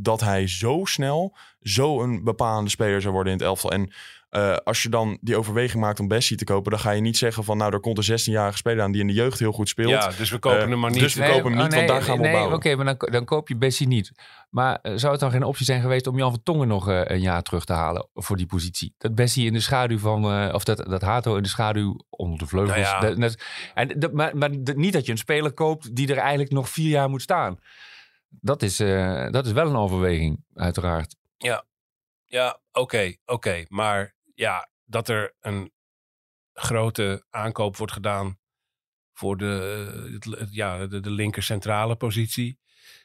[0.00, 3.72] dat hij zo snel zo een bepalende speler zou worden in het elftal.
[3.72, 3.92] En
[4.30, 7.16] eh, als je dan die overweging maakt om Bessie te kopen, dan ga je niet
[7.16, 9.68] zeggen van nou, er komt een 16-jarige speler aan die in de jeugd heel goed
[9.68, 9.88] speelt.
[9.90, 11.00] ja, dus we kopen Eh, hem maar niet.
[11.00, 12.54] dus we kopen hem niet, want daar gaan we op bouwen.
[12.54, 14.12] Oké, maar dan, dan koop je Bessie niet.
[14.50, 17.00] Maar eh, zou het dan geen optie zijn geweest om Jan van Tongen nog eh,
[17.04, 18.94] een jaar terug te halen voor die positie?
[18.98, 22.38] Dat Bessie in de schaduw van, eh, of dat, dat Hato in de schaduw onder
[22.38, 22.76] de vleugels.
[22.76, 23.00] Nou ja.
[23.00, 23.42] Dat- dat-
[23.74, 26.68] en, dat, maar maar dat- niet dat je een speler koopt die er eigenlijk nog
[26.68, 27.58] vier jaar moet staan.
[28.28, 31.16] Dat is, eh, dat is wel een overweging, uiteraard.
[32.24, 33.64] Ja, oké, oké.
[33.68, 35.72] Maar ja, dat er een
[36.52, 38.38] grote aankoop wordt gedaan
[39.12, 42.58] voor de, het- ja, de, de linker centrale positie.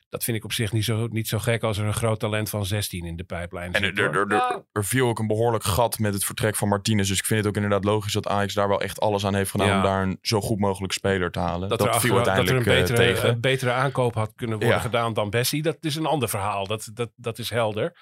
[0.10, 2.50] Dat vind ik op zich niet zo, niet zo gek als er een groot talent
[2.50, 3.98] van 16 in de pijplijn En zit.
[4.00, 7.08] er, er, er, er, er viel ook een behoorlijk gat met het vertrek van Martinez.
[7.08, 9.52] Dus ik vind het ook inderdaad logisch dat Ajax daar wel echt alles aan heeft
[9.52, 9.78] gedaan Ja.
[9.78, 11.70] om daar een zo goed mogelijk speler te halen.
[11.70, 13.30] dat, Dat, er, viel dat er een uiteindelijk eh, betere, tegen.
[13.30, 14.82] een betere aankoop had kunnen worden Ja.
[14.84, 15.62] gedaan dan Bessie.
[15.62, 16.68] Dat is een ander verhaal.
[16.68, 17.98] Dat, dat, dat is helder.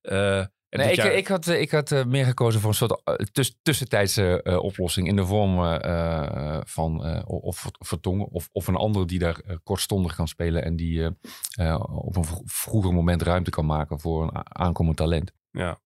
[0.00, 2.76] Eh, en Nee, ik, jaar- ik had, eh, ik had eh, meer gekozen voor een
[2.76, 5.54] soort eh, tuss- tussentijdse eh, oplossing in de vorm
[6.66, 11.04] van eh, of Vertongen of, of een ander die daar kortstondig kan spelen en die
[11.04, 11.10] eh,
[11.72, 15.32] eh, op een vro- vroeger moment ruimte kan maken voor een aankomend talent.
[15.50, 15.78] ja.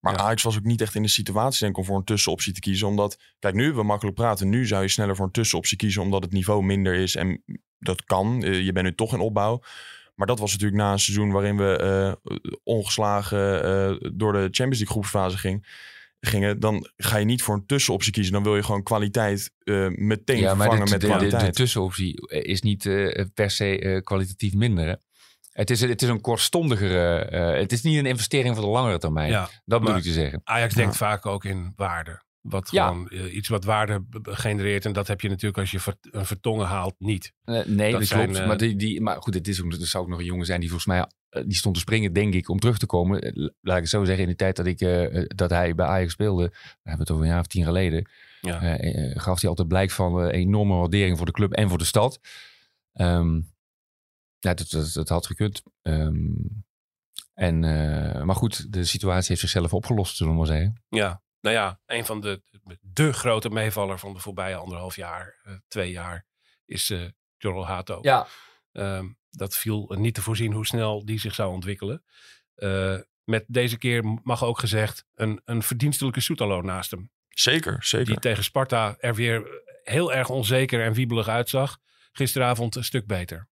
[0.00, 0.18] Maar Ja.
[0.20, 2.60] Ajax was ook niet echt in de situatie denk ik, om voor een tussenoptie te
[2.60, 2.86] kiezen.
[2.88, 4.48] Omdat, kijk, nu we makkelijk praten.
[4.48, 7.14] Nu zou je sneller voor een tussenoptie kiezen omdat het niveau minder is.
[7.16, 7.42] En
[7.78, 8.40] dat kan.
[8.40, 9.60] Je bent nu toch in opbouw.
[10.22, 12.32] Maar dat was natuurlijk na een seizoen waarin we eh,
[12.64, 15.66] ongeslagen eh, door de Champions League groepsfase ging,
[16.20, 16.60] gingen.
[16.60, 18.32] Dan ga je niet voor een tussenoptie kiezen.
[18.32, 21.44] Dan wil je gewoon kwaliteit eh, meteen ja, maar vervangen de, met de, de, kwaliteit.
[21.46, 24.86] de tussenoptie is niet eh, per se eh, kwalitatief minder.
[24.86, 24.94] hè.
[25.52, 27.18] Het is, het is een kortstondigere.
[27.18, 29.30] eh, het is niet een investering voor de langere termijn.
[29.30, 30.40] Ja, dat maar- ik te zeggen.
[30.44, 32.22] Ajax denkt vaak ook in waarde.
[32.42, 34.84] Wat gewoon eh, iets wat waarde genereert.
[34.84, 37.32] En dat heb je natuurlijk als je ver- een vertongen haalt niet.
[37.44, 38.38] Eh, nee, Dat dat, zijn, klopt.
[38.40, 40.46] eh, maar, die, die, maar goed, het is ook, er zou ook nog een jongen
[40.46, 41.06] zijn die volgens mij
[41.46, 43.18] die stond te springen, denk ik, om terug te komen.
[43.60, 44.78] Laat ik het zo zeggen, in de tijd dat, ik,
[45.36, 48.08] dat hij bij Ajax speelde, we hebben het over een jaar of tien geleden,
[48.40, 48.76] Ja.
[49.20, 52.20] gaf hij altijd blijk van eh, enorme waardering voor de club en voor de stad.
[52.92, 53.34] Ehm,
[54.38, 55.62] ja, dat, dat, dat had gekund.
[55.82, 56.26] Ehm,
[57.34, 57.60] en,
[58.26, 60.82] maar goed, de situatie heeft zichzelf opgelost, zullen we maar zeggen.
[60.88, 62.42] Ja, nou ja, een van de,
[62.80, 66.26] de grote meevaller van de voorbije anderhalf jaar, eh, twee jaar,
[66.64, 67.00] is eh
[67.36, 67.98] Jorrel Hato.
[68.02, 68.26] Ja,
[68.72, 72.04] Ehm, dat viel niet te voorzien hoe snel die zich zou ontwikkelen.
[72.54, 77.10] Eh, met deze keer mag ook gezegd een, een verdienstelijke Soetalo naast hem.
[77.28, 78.06] Zeker, zeker.
[78.06, 81.78] Die tegen Sparta er weer heel erg onzeker en wiebelig uitzag.
[82.12, 83.48] Gisteravond een stuk beter.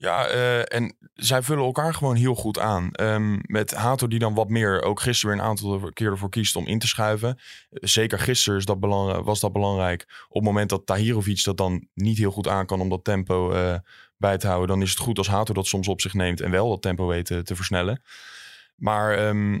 [0.00, 2.92] Ja, eh, en zij vullen elkaar gewoon heel goed aan.
[2.92, 6.56] Ehm, met Hato die dan wat meer, ook gisteren weer een aantal keer ervoor kiest
[6.56, 7.28] om in te schuiven.
[7.70, 8.78] Eh, Zeker gisteren is dat
[9.24, 10.24] was dat belangrijk.
[10.28, 13.52] Op het moment dat Tahirovic dat dan niet heel goed aan kan om dat tempo
[13.52, 13.74] eh,
[14.16, 14.68] bij te houden...
[14.68, 17.06] dan is het goed als Hato dat soms op zich neemt en wel dat tempo
[17.06, 18.02] weet te, versnellen.
[18.76, 19.60] Maar eh,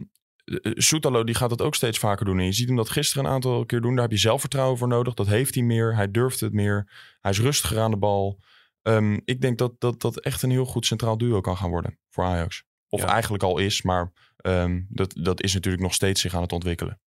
[0.74, 2.38] Soetalo die gaat het ook steeds vaker doen.
[2.38, 3.92] En je ziet hem dat gisteren een aantal keer doen.
[3.92, 5.14] Daar heb je zelfvertrouwen voor nodig.
[5.14, 5.94] Dat heeft hij meer.
[5.94, 6.90] Hij durft het meer.
[7.20, 8.38] Hij is rustiger aan de bal.
[8.82, 11.98] Ehm, ik denk dat, dat dat echt een heel goed centraal duo kan gaan worden
[12.08, 12.64] voor Ajax.
[12.88, 13.06] Of Ja.
[13.06, 17.00] eigenlijk al is, maar ehm, dat, dat is natuurlijk nog steeds zich aan het ontwikkelen.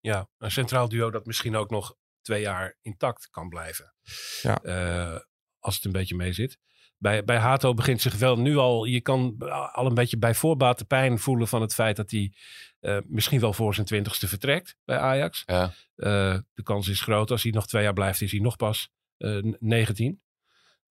[0.00, 3.94] Ja, een centraal duo dat misschien ook nog twee jaar intact kan blijven.
[4.42, 4.62] Ja.
[4.62, 5.20] Eh,
[5.58, 6.58] als het een beetje mee zit.
[6.98, 9.34] Bij, bij Hato begint zich wel nu al, je kan
[9.72, 12.32] al een beetje bij voorbaat de pijn voelen van het feit dat hij
[12.80, 15.42] eh, misschien wel voor zijn twintigste vertrekt bij Ajax.
[15.46, 15.72] ja.
[15.94, 18.88] Eh, de kans is groot, als hij nog twee jaar blijft, is hij nog pas
[19.16, 20.22] eh, 19.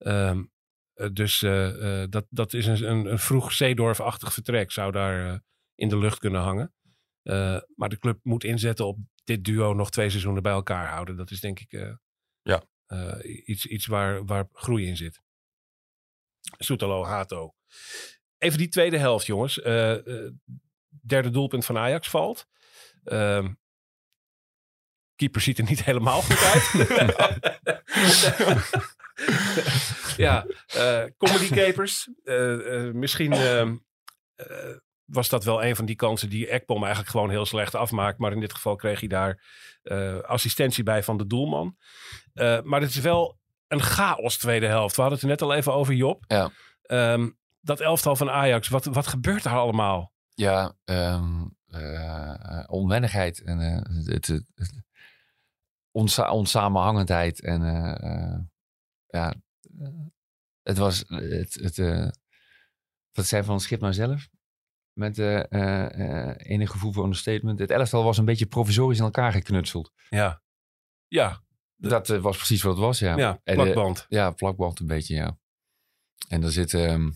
[0.00, 0.42] Ehm,
[0.94, 4.70] eh, dus eh, eh, dat, dat is een, een, een vroeg Zeedorf-achtig vertrek.
[4.70, 5.42] Zou daar
[5.74, 6.74] in de lucht kunnen hangen.
[7.74, 11.16] Maar de club moet inzetten op dit duo nog twee seizoenen bij elkaar houden.
[11.16, 11.96] Dat is denk ik
[12.42, 12.62] Ja.
[13.22, 15.20] iets, iets waar, waar groei in zit.
[16.58, 17.54] Soetalo, Hato.
[18.38, 19.54] Even die tweede helft, jongens.
[21.02, 22.46] Derde doelpunt van Ajax valt.
[23.04, 23.52] Ehm,
[25.14, 26.70] keeper ziet er niet helemaal goed uit.
[30.16, 32.08] ja, eh comedy capers.
[32.24, 33.76] Eh, eh, misschien ehm,
[34.34, 34.46] eh,
[35.04, 38.18] was dat wel een van die kansen die Ekpom eigenlijk gewoon heel slecht afmaakt.
[38.18, 39.42] Maar in dit geval kreeg hij daar
[40.26, 41.76] assistentie bij van de doelman.
[42.62, 44.96] Maar het is wel een chaos tweede helft.
[44.96, 46.24] We hadden het er net al even over Job.
[46.26, 46.50] Ja.
[46.82, 47.30] Ehm,
[47.60, 50.12] dat elftal van Ajax, wat, wat gebeurt daar allemaal?
[50.34, 54.82] Ja, ehm, eh, onwennigheid en het, het, het
[55.90, 57.40] onsa- onsamenhangendheid.
[57.40, 57.60] En
[59.10, 59.34] ja,
[59.80, 59.88] eh,
[60.62, 62.08] het was het, het, eh,
[63.12, 64.28] wat zei van Schip nou zelf?
[64.92, 67.58] Met eh, eh, eh, enig gevoel voor understatement.
[67.58, 69.92] Het elftal was een beetje provisorisch in elkaar geknutseld.
[70.08, 70.42] Ja,
[71.08, 71.42] ja,
[71.76, 73.16] Dat eh, was precies wat het was, ja.
[73.16, 74.06] ja En, eh, plakband.
[74.08, 75.38] Ja, plakband een beetje, ja.
[76.28, 77.10] En er zit ehm,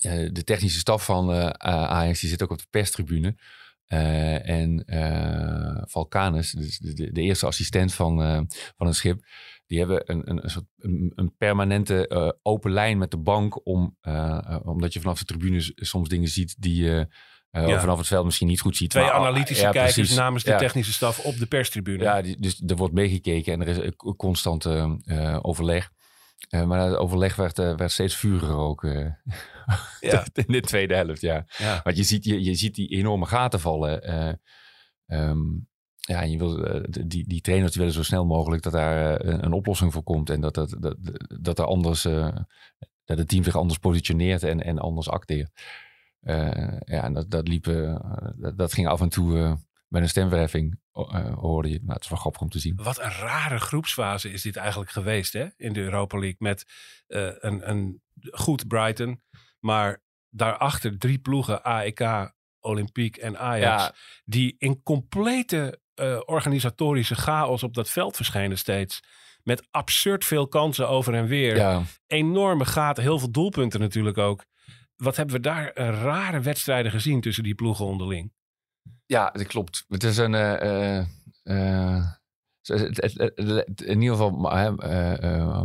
[0.00, 3.36] eh, de technische staf van eh Ajax, die zit ook op de perstribune.
[3.84, 8.40] Eh, en eh Valkanus, dus de, de, eerste assistent van, eh,
[8.76, 9.24] van het schip,
[9.66, 13.66] die hebben een, een, een, soort, een, een permanente eh, open lijn met de bank.
[13.66, 17.06] Om, eh, eh, omdat je vanaf de tribunes soms dingen ziet die je
[17.50, 17.80] Ja.
[17.80, 18.90] vanaf het veld misschien niet goed ziet.
[18.90, 20.16] Twee Maar, analytische ja, kijkers precies.
[20.16, 20.58] namens de Ja.
[20.58, 22.02] technische staf op de perstribune.
[22.02, 24.66] Ja, die- dus er wordt meegekeken en er is een constant
[25.42, 25.90] overleg.
[26.50, 30.24] Maar het overleg werd, werd steeds vuriger ook Ja.
[30.32, 31.46] in de tweede helft, ja.
[31.58, 31.80] Ja.
[31.84, 34.02] Want je ziet, je, je ziet die enorme gaten vallen.
[35.06, 35.40] ehm,
[36.04, 39.20] ja, en je wil, eh, die, die trainers die willen zo snel mogelijk dat daar
[39.20, 40.30] eh, een, een oplossing voor komt.
[40.30, 40.96] En dat, dat, dat,
[41.40, 42.36] dat, er anders, eh,
[43.04, 45.50] dat het team zich anders positioneert en, en anders acteert.
[46.84, 47.64] Ja, en dat, dat liep,
[48.36, 50.80] dat, dat ging af en toe met een stemverheffing,
[51.34, 51.78] hoorde je.
[51.78, 52.76] Nou, het is wel grappig om te zien.
[52.82, 55.46] Wat een rare groepsfase is dit eigenlijk geweest hè?
[55.56, 56.36] in de Europa League.
[56.38, 56.64] Met
[57.06, 59.22] een, een goed Brighton,
[59.60, 63.82] maar daarachter drie ploegen, AEK, Olympique en Ajax.
[63.82, 63.94] Ja.
[64.24, 69.00] Die in complete eh, organisatorische chaos op dat veld verschenen steeds.
[69.42, 71.56] Met absurd veel kansen over en weer.
[71.56, 74.44] Ja, Enorme gaten, heel veel doelpunten natuurlijk ook.
[74.96, 78.32] Wat hebben we daar een rare wedstrijden gezien tussen die ploegen onderling.
[79.06, 79.84] ja, dat klopt.
[79.88, 80.34] Het is een.
[80.34, 80.98] eh,
[81.42, 81.96] eh,
[82.64, 85.62] eh, in ieder geval, eh, eh,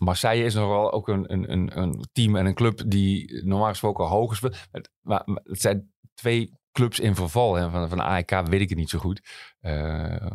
[0.00, 4.36] Marseille is nogal ook een, een, een, team en een club die normaal gesproken hoger
[4.36, 4.56] speelt.
[5.00, 7.54] Maar het zijn twee clubs in verval.
[7.54, 7.70] Hè.
[7.70, 9.22] Van, van AEK weet ik het niet zo goed.
[9.60, 10.26] Eh,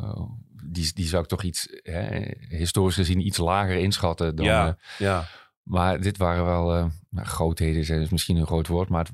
[0.63, 4.45] die, die zou ik toch iets, hè, historisch gezien, iets lager inschatten dan.
[4.67, 5.27] eh, ja.
[5.63, 9.07] Maar dit waren wel eh, nou, grootheden, zijn is misschien een groot woord, maar,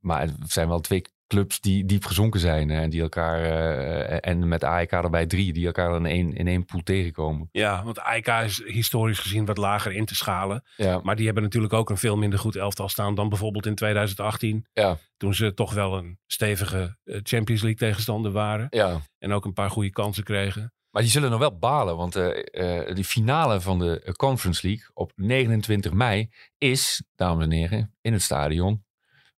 [0.00, 4.48] maar het zijn wel twee clubs die diep gezonken zijn en die elkaar eh, en
[4.48, 7.48] met AEK erbij drie die elkaar in één, in één pool tegenkomen.
[7.52, 10.62] Ja, want AEK is historisch gezien wat lager in te schalen.
[10.76, 13.74] Ja, Maar die hebben natuurlijk ook een veel minder goed elftal staan dan bijvoorbeeld in
[13.74, 14.66] 2018.
[14.72, 14.98] Ja.
[15.16, 18.66] Toen ze toch wel een stevige eh, Champions League tegenstander waren.
[18.70, 19.00] ja.
[19.18, 20.72] En ook een paar goede kansen kregen.
[20.90, 25.12] Maar die zullen nog wel balen, want eh, die finale van de Conference League op
[25.16, 28.84] 29 mei is, dames en heren, in het stadion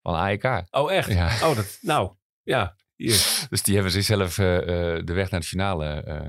[0.02, 0.64] van AEK.
[0.70, 1.12] Oh, echt?
[1.12, 1.26] Ja.
[1.48, 2.76] Oh, dat, nou, ja.
[2.96, 3.46] Hier.
[3.50, 4.56] Dus die hebben zichzelf eh,
[4.96, 6.26] eh, de weg naar de finale eh,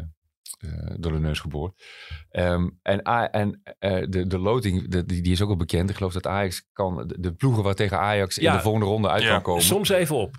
[0.59, 1.83] eh, door de neus geboord.
[2.29, 5.89] Ehm, en en eh, de, de loting, de, die, die is ook al bekend.
[5.89, 8.51] Ik geloof dat Ajax kan, de, de ploegen waar tegen Ajax Ja.
[8.51, 9.29] in de volgende ronde uit Ja.
[9.29, 9.63] kan komen.
[9.63, 10.35] Soms even op.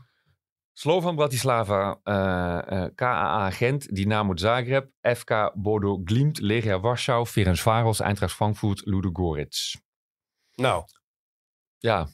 [0.74, 8.34] Slovan Bratislava, eh, eh, KAA Gent, Dynamo Zagreb, FK Bodo Glimt, Legia Warschau, Ferencvaros, Eintracht
[8.34, 9.80] Frankfurt, Ludogorets.
[10.54, 10.84] Nou,
[11.78, 12.08] Ja,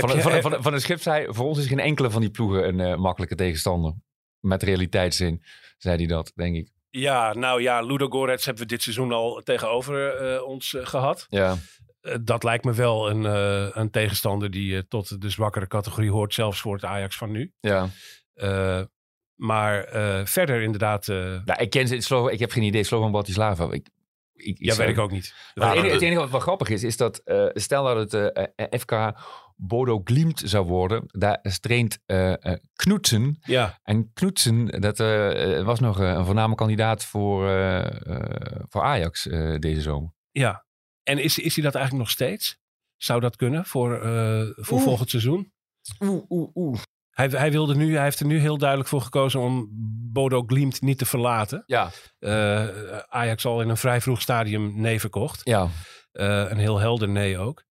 [0.00, 2.30] van, je, van, van, van de schip zei, voor ons is geen enkele van die
[2.30, 3.92] ploegen een eh, makkelijke tegenstander.
[4.40, 5.42] Met realiteitszin,
[5.78, 6.68] zei hij dat, denk ik.
[6.90, 11.26] ja, nou ja, Ludo Gorets hebben we dit seizoen al tegenover eh, ons eh, gehad.
[11.28, 11.56] Ja,
[12.00, 16.10] Eh, dat lijkt me wel een, eh, een tegenstander die eh, tot de zwakkere categorie
[16.10, 16.34] hoort.
[16.34, 17.52] Zelfs voor het Ajax van nu.
[17.60, 17.88] ja.
[18.34, 18.80] Eh,
[19.34, 21.08] maar eh, verder inderdaad...
[21.08, 23.64] eh, Nou, ik ken Slovan, ik heb geen idee, Slovan Bratislava.
[23.64, 23.88] Ik, ik,
[24.32, 25.34] ik ja, weet ik ook niet.
[25.54, 28.34] Maar het, enige, het enige wat wel grappig is, is dat eh, stel dat het
[28.34, 28.92] eh, eh, FK
[29.56, 33.38] Bodo Glimt zou worden, daar traint eh eh, Knutsen.
[33.42, 39.26] Ja, En Knutsen, dat eh, was nog een voorname kandidaat voor, eh, eh, voor Ajax
[39.26, 40.12] eh, deze zomer.
[40.30, 40.64] ja.
[41.02, 42.58] En is, is hij dat eigenlijk nog steeds?
[42.96, 45.52] Zou dat kunnen voor, eh, voor volgend seizoen?
[46.00, 46.78] Oeh, oeh, oeh.
[47.10, 49.68] Hij, hij, wilde nu, hij heeft er nu heel duidelijk voor gekozen om
[50.12, 51.62] Bodo Glimt niet te verlaten.
[51.66, 52.68] Ja, Eh,
[53.08, 55.40] Ajax al in een vrij vroeg stadium nee verkocht.
[55.44, 55.68] ja.
[56.12, 57.64] Eh, een heel helder nee ook.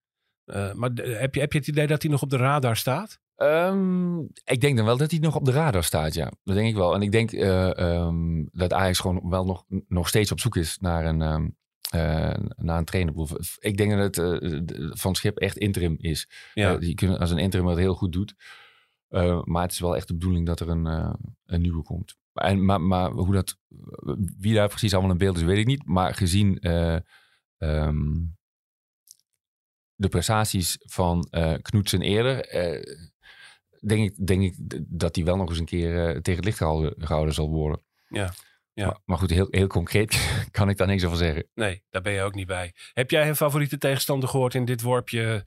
[0.45, 3.19] Eh, maar heb je, heb je het idee dat hij nog op de radar staat?
[3.35, 6.31] Ehm, ik denk dan wel dat hij nog op de radar staat, ja.
[6.43, 6.93] Dat denk ik wel.
[6.93, 10.77] En ik denk eh, ehm, dat Ajax gewoon wel nog, nog steeds op zoek is
[10.79, 11.47] naar een, ehm,
[11.89, 13.13] eh, naar een trainer.
[13.59, 16.29] Ik denk dat het Van Schip echt interim is.
[16.53, 16.77] Ja.
[16.77, 18.35] Die kunnen als een interim het heel goed doet.
[19.43, 20.85] Maar het is wel echt de bedoeling dat er een,
[21.45, 22.15] een nieuwe komt.
[22.33, 23.57] En, maar, maar hoe dat,
[24.37, 25.85] wie daar precies allemaal in beeld is, weet ik niet.
[25.85, 26.59] Maar gezien
[29.95, 32.97] de prestaties van eh Knoetsen eerder, eh,
[33.79, 34.55] denk, ik, denk ik
[34.87, 37.81] dat hij wel nog eens een keer eh, tegen het licht gehouden, gehouden zal worden.
[38.07, 38.33] Ja,
[38.73, 38.85] ja.
[38.85, 41.47] Maar, maar goed, heel, heel concreet kan ik daar niks over zeggen.
[41.53, 42.73] Nee, daar ben je ook niet bij.
[42.93, 45.45] Heb jij een favoriete tegenstander gehoord in dit worpje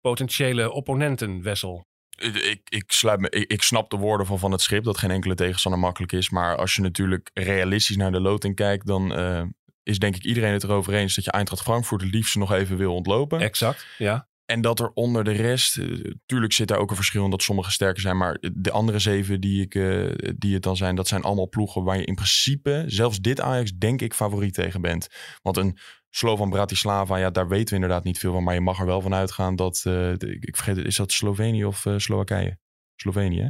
[0.00, 1.86] potentiële opponenten, Wessel?
[2.18, 5.10] Ik, ik, sluit me, ik, ik snap de woorden van Van het Schip dat geen
[5.10, 6.30] enkele tegenstander makkelijk is.
[6.30, 9.42] Maar als je natuurlijk realistisch naar de loting kijkt, dan eh,
[9.88, 12.76] is denk ik iedereen het erover eens dat je Eintracht Frankfurt het liefst nog even
[12.76, 13.40] wil ontlopen.
[13.40, 14.28] Exact, ja.
[14.44, 15.86] En dat er onder de rest, eh,
[16.26, 18.16] tuurlijk zit daar ook een verschil in dat sommige sterker zijn.
[18.16, 21.84] Maar de andere zeven die, ik, eh, die het dan zijn, dat zijn allemaal ploegen
[21.84, 25.08] waar je in principe, zelfs dit Ajax, denk ik favoriet tegen bent.
[25.42, 25.78] Want een
[26.10, 28.42] Slovan Bratislava, ja, daar weten we inderdaad niet veel van.
[28.42, 31.64] Maar je mag er wel van uitgaan dat, eh, ik vergeet het, is dat Slovenië
[31.64, 32.58] of eh, Slowakije?
[32.96, 33.48] Slovenië, hè?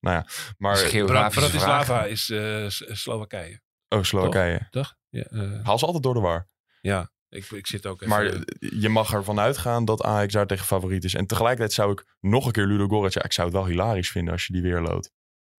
[0.00, 0.26] Nou ja,
[0.58, 0.88] maar...
[1.30, 3.60] Bratislava is eh, Slowakije,
[3.94, 4.66] Oh, Slowakije.
[4.70, 4.94] toch?
[5.08, 6.48] Ja, eh, Haal ze altijd door de war.
[6.80, 7.12] ja.
[7.28, 8.08] Ik, ik zit ook even...
[8.08, 8.40] Maar eh,
[8.80, 11.14] je mag ervan uitgaan dat Ajax daar tegen favoriet is.
[11.14, 13.14] En tegelijkertijd zou ik nog een keer Ludo Goretz...
[13.14, 15.12] Ja, ik zou het wel hilarisch vinden als je die weer loodt.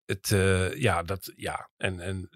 [0.06, 1.70] het, eh, ja, dat, ja.
[1.78, 2.30] En, en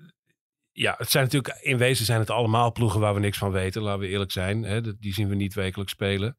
[0.72, 3.82] ja, het zijn natuurlijk, in wezen zijn het allemaal ploegen waar we niks van weten,
[3.82, 4.64] laten we eerlijk zijn.
[4.64, 4.97] Hè?
[4.97, 6.38] Die zien we niet wekelijks spelen.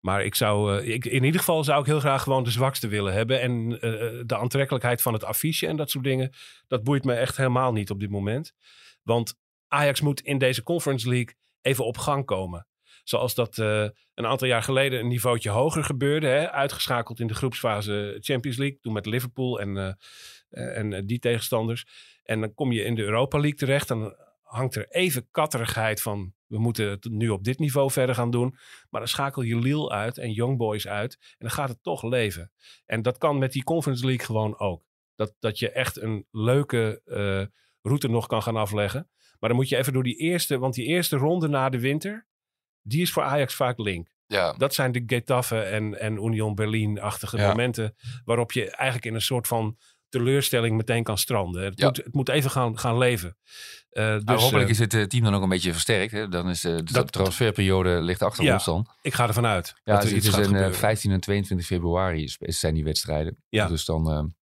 [0.00, 2.88] Maar ik zou, eh, ik, in ieder geval zou ik heel graag gewoon de zwakste
[2.88, 3.40] willen hebben.
[3.40, 3.90] En eh,
[4.26, 6.32] de aantrekkelijkheid van het affiche en dat soort dingen,
[6.66, 8.52] dat boeit me echt helemaal niet op dit moment.
[9.02, 9.34] Want
[9.68, 12.66] Ajax moet in deze Conference League even op gang komen.
[13.04, 16.26] Zoals dat eh, een aantal jaar geleden een niveautje hoger gebeurde.
[16.26, 16.50] Hè?
[16.50, 18.78] Uitgeschakeld in de groepsfase Champions League.
[18.80, 19.98] Toen met Liverpool en,
[20.50, 21.86] en die tegenstanders.
[22.22, 23.88] En dan kom je in de Europa League terecht.
[23.88, 26.34] Dan hangt er even katterigheid van...
[26.50, 28.56] we moeten het nu op dit niveau verder gaan doen.
[28.90, 31.18] Maar dan schakel je Lille uit en Young Boys uit.
[31.20, 32.52] En dan gaat het toch leven.
[32.86, 34.84] En dat kan met die Conference League gewoon ook.
[35.14, 37.46] Dat, dat je echt een leuke eh,
[37.82, 39.10] route nog kan gaan afleggen.
[39.38, 40.58] Maar dan moet je even door die eerste...
[40.58, 42.26] want die eerste ronde na de winter...
[42.82, 44.08] die is voor Ajax vaak link.
[44.26, 47.48] Ja, Dat zijn de Getafe en, en Union Berlin-achtige Ja.
[47.48, 47.94] momenten
[48.24, 49.76] waarop je eigenlijk in een soort van
[50.10, 51.64] teleurstelling meteen kan stranden.
[51.64, 51.86] Het, Ja.
[51.86, 53.36] moet, het moet even gaan, gaan leven.
[53.90, 56.12] Eh, dus nou, hopelijk eh, is het eh, team dan ook een beetje versterkt.
[56.12, 56.28] Hè?
[56.28, 58.86] Dan is eh, de Dat- transferperiode ligt achter Ja, ons dan.
[59.02, 60.78] ik ga ervan uit Ja, dat er het iets is gaat in eh, gebeuren.
[60.78, 63.36] 15 en 22 februari zijn die wedstrijden.
[63.48, 63.66] Ja.
[63.66, 64.34] Dus dan...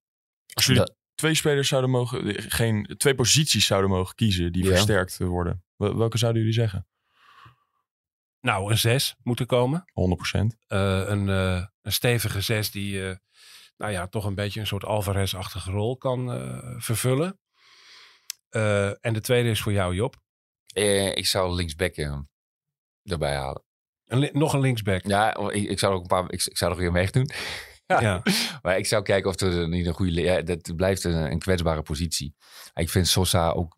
[0.54, 2.42] Als jullie Dat- twee spelers zouden mogen...
[2.42, 4.68] Geen, twee posities zouden mogen kiezen die Ja.
[4.70, 5.64] versterkt worden.
[5.76, 6.86] Wel- Welke zouden jullie zeggen?
[6.86, 6.96] 100%.
[8.40, 9.84] Nou, een zes moet er komen.
[9.94, 13.16] Eh, een, eh, een stevige zes die eh,
[13.78, 17.38] nou ja, toch een beetje een soort Alvarez-achtige rol kan eh, vervullen.
[18.48, 20.16] Eh, en de tweede is voor jou, Job.
[20.66, 21.94] eh, ik zou linksback
[23.02, 23.62] erbij halen.
[24.04, 25.06] Een nog een linksback.
[25.06, 26.32] Ja, ik, ik zou ook een paar...
[26.32, 27.30] Ik, ik zou er weer mee doen.
[27.86, 28.22] Ja.
[28.62, 30.20] Maar ik zou kijken of er niet een goede...
[30.20, 32.34] Ja, dat blijft een, een kwetsbare positie.
[32.74, 33.76] Ik vind Sosa ook...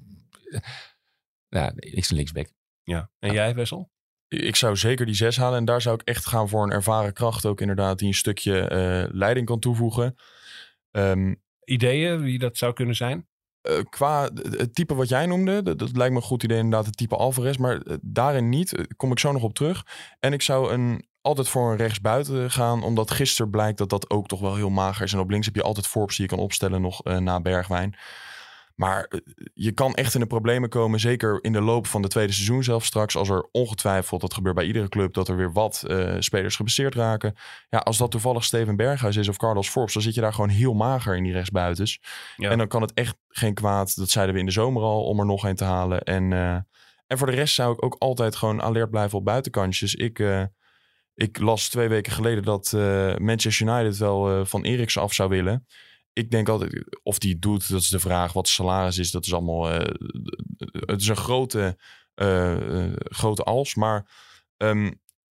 [1.48, 2.48] Ja, ik is een linksback.
[2.82, 3.11] ja.
[3.18, 3.90] En jij, Wessel?
[4.31, 5.59] Ik zou zeker die zes halen.
[5.59, 7.99] En daar zou ik echt gaan voor een ervaren kracht ook inderdaad.
[7.99, 10.14] Die een stukje eh, leiding kan toevoegen.
[10.91, 13.28] Ehm, Ideeën wie dat zou kunnen zijn?
[13.62, 16.87] eh, qua het type wat jij noemde, dat, dat lijkt me een goed idee inderdaad,
[16.87, 17.57] het type Alvarez.
[17.57, 19.87] Maar eh, daarin niet, kom ik zo nog op terug.
[20.20, 24.26] En ik zou een, altijd voor een rechtsbuiten gaan, omdat gisteren blijkt dat dat ook
[24.26, 25.12] toch wel heel mager is.
[25.12, 27.97] En op links heb je altijd Forbes die je kan opstellen nog na Bergwijn.
[28.81, 29.20] Maar eh,
[29.55, 32.62] je kan echt in de problemen komen, zeker in de loop van de tweede seizoen
[32.62, 33.16] zelf straks.
[33.16, 36.95] Als er ongetwijfeld, dat gebeurt bij iedere club, dat er weer wat eh, spelers geblesseerd
[36.95, 37.35] raken.
[37.68, 40.49] Ja, als dat toevallig Steven Berghuis is of Carlos Forbes, dan zit je daar gewoon
[40.49, 42.01] heel mager in die rechtsbuitens.
[42.37, 42.51] Ja.
[42.51, 45.18] En dan kan het echt geen kwaad, dat zeiden we in de zomer al, om
[45.18, 46.03] er nog een te halen.
[46.03, 46.55] En, eh,
[47.07, 49.95] en voor de rest zou ik ook altijd gewoon alert blijven op buitenkantjes.
[49.95, 50.22] Ik,
[51.14, 52.72] ik las twee weken geleden dat
[53.18, 55.66] Manchester United wel van Eriksen af zou willen.
[56.12, 58.32] Ik denk altijd, of die het doet, dat is de vraag.
[58.32, 59.70] Wat salaris is, dat is allemaal...
[59.70, 59.94] eh,
[60.70, 61.78] het is een grote,
[62.14, 63.74] eh, eh, grote als.
[63.74, 64.11] Maar
[64.56, 64.90] ehm,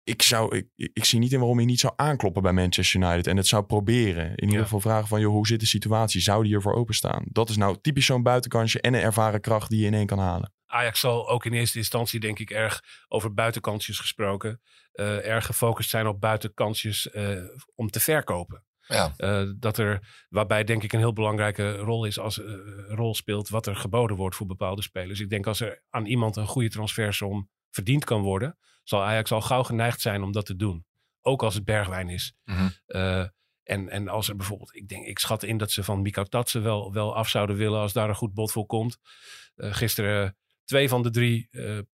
[0.04, 3.26] ik, zou, ik, ik zie niet in waarom hij niet zou aankloppen bij Manchester United.
[3.26, 4.34] En het zou proberen.
[4.36, 6.20] In ieder geval vragen van, joh, hoe zit de situatie?
[6.20, 7.24] Zou die ervoor openstaan?
[7.28, 10.18] Dat is nou typisch zo'n buitenkantje en een ervaren kracht die je in één kan
[10.18, 10.52] halen.
[10.66, 14.60] Ajax zal ook in eerste instantie, denk ik, erg over buitenkantjes gesproken.
[14.92, 17.36] erg gefocust zijn op buitenkantjes eh,
[17.74, 18.64] om te verkopen.
[18.92, 19.12] Ja.
[19.16, 22.54] Eh, dat er, waarbij denk ik een heel belangrijke rol, is als, eh,
[22.88, 25.20] rol speelt wat er geboden wordt voor bepaalde spelers.
[25.20, 29.40] Ik denk als er aan iemand een goede transfersom verdiend kan worden, zal Ajax al
[29.40, 30.84] gauw geneigd zijn om dat te doen.
[31.20, 32.34] Ook als het Bergwijn is.
[32.44, 32.68] Mhm.
[32.86, 33.26] Eh,
[33.62, 36.62] en, en als er bijvoorbeeld, ik, denk, ik schat in dat ze van Mika Tatsen
[36.62, 38.98] wel, wel af zouden willen als daar een goed bod voor komt.
[39.54, 41.48] Gisteren twee van de drie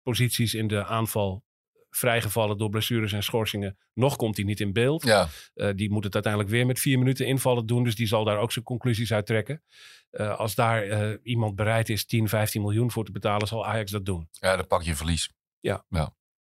[0.04, 1.46] posities in de aanval
[1.90, 3.78] vrijgevallen door blessures en schorsingen.
[3.94, 5.04] Nog komt hij niet in beeld.
[5.04, 5.28] Ja.
[5.54, 7.84] Eh, die moet het uiteindelijk weer met vier minuten invallen doen.
[7.84, 9.64] Dus die zal daar ook zijn conclusies uit trekken.
[10.10, 13.92] Eh, als daar eh, iemand bereid is 10, 15 miljoen voor te betalen, zal Ajax
[13.92, 14.28] dat doen.
[14.32, 15.32] ja, dan pak je verlies.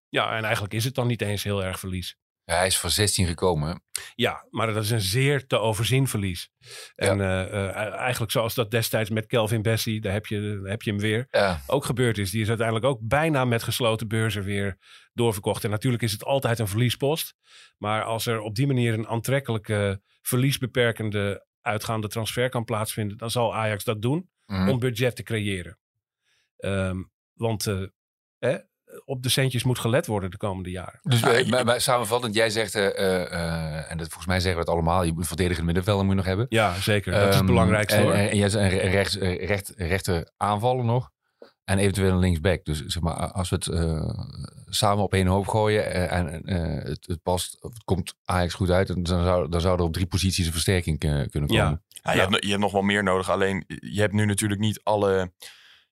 [0.08, 2.16] Ja, en eigenlijk is het dan niet eens heel erg verlies.
[2.46, 3.82] Hij is voor 16 gekomen.
[4.14, 6.50] Ja, maar dat is een zeer te overzien verlies.
[6.94, 10.82] En eh, eh, eigenlijk zoals dat destijds met Kelvin Bessie, daar heb je, daar heb
[10.82, 11.60] je hem weer, Ja.
[11.66, 12.30] ook gebeurd is.
[12.30, 14.78] Die is uiteindelijk ook bijna met gesloten beurzen weer
[15.12, 15.64] doorverkocht.
[15.64, 17.34] En natuurlijk is het altijd een verliespost.
[17.78, 23.54] Maar als er op die manier een aantrekkelijke verliesbeperkende uitgaande transfer kan plaatsvinden, dan zal
[23.54, 24.68] Ajax dat doen Mhm.
[24.68, 25.78] om budget te creëren.
[26.56, 27.02] Ehm,
[27.34, 27.82] want eh,
[28.38, 28.58] hè,
[29.08, 31.00] op de centjes moet gelet worden de komende jaren.
[31.02, 34.54] Dus je- maar, maar samenvattend, jij zegt, eh, eh, eh, en dat, volgens mij zeggen
[34.54, 36.46] we het allemaal, je moet verdedigend middenveld moet je nog hebben.
[36.48, 37.12] Ja, zeker.
[37.12, 38.12] Dat is het Ehm, belangrijkste en, hoor.
[38.12, 41.10] En, en jij zegt een re- rechts, recht, rechter aanvallen nog.
[41.64, 42.64] En eventueel een linksback.
[42.64, 44.08] Dus zeg maar, als we het eh,
[44.66, 48.70] samen op één hoop gooien en eh, het, het past, of het komt Ajax goed
[48.70, 51.62] uit, dan zou, dan zou er op drie posities een versterking kunnen Ja.
[51.64, 51.82] komen.
[51.88, 53.30] Ja, je, hebt, je hebt nog wel meer nodig.
[53.30, 55.32] Alleen je hebt nu natuurlijk niet alle.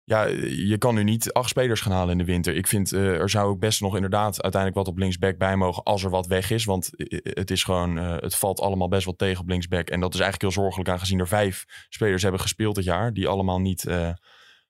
[0.04, 2.54] Ja, je kan nu niet acht spelers gaan halen in de winter.
[2.56, 5.82] Ik vind eh, er zou ook best nog inderdaad uiteindelijk wat op linksback bij mogen
[5.82, 6.64] als er wat weg is.
[6.64, 9.88] Want eh, het is gewoon, eh, het valt allemaal best wel tegen op linksback.
[9.88, 13.12] En dat is eigenlijk heel zorgelijk aangezien er vijf spelers hebben gespeeld dit jaar.
[13.12, 14.10] Die allemaal niet eh,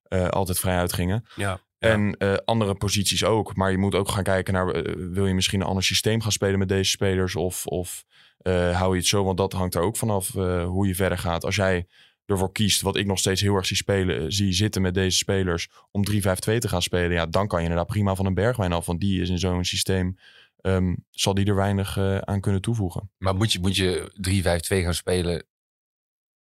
[0.03, 1.25] eh, altijd vrij uitgingen.
[1.37, 1.61] Ja.
[1.79, 3.57] En eh, andere posities ook.
[3.57, 6.33] Maar je moet ook gaan kijken naar, eh, wil je misschien een ander systeem gaan
[6.33, 7.37] spelen met deze spelers?
[7.37, 8.05] Of, of
[8.39, 9.25] eh, hou je het zo?
[9.25, 11.45] Want dat hangt er ook vanaf eh, hoe je verder gaat.
[11.45, 11.87] Als jij
[12.27, 15.17] ervoor kiest, wat ik nog steeds heel erg zie spelen, eh, zie zitten met deze
[15.17, 17.13] spelers om 3-5-2 te gaan spelen.
[17.13, 18.87] Ja, dan kan je inderdaad prima van een bergwijn af.
[18.87, 20.19] Want die is in zo'n systeem,
[20.61, 23.11] ehm, zal die er weinig eh, aan kunnen toevoegen.
[23.19, 25.47] Maar moet je, moet je 3-5-2 gaan spelen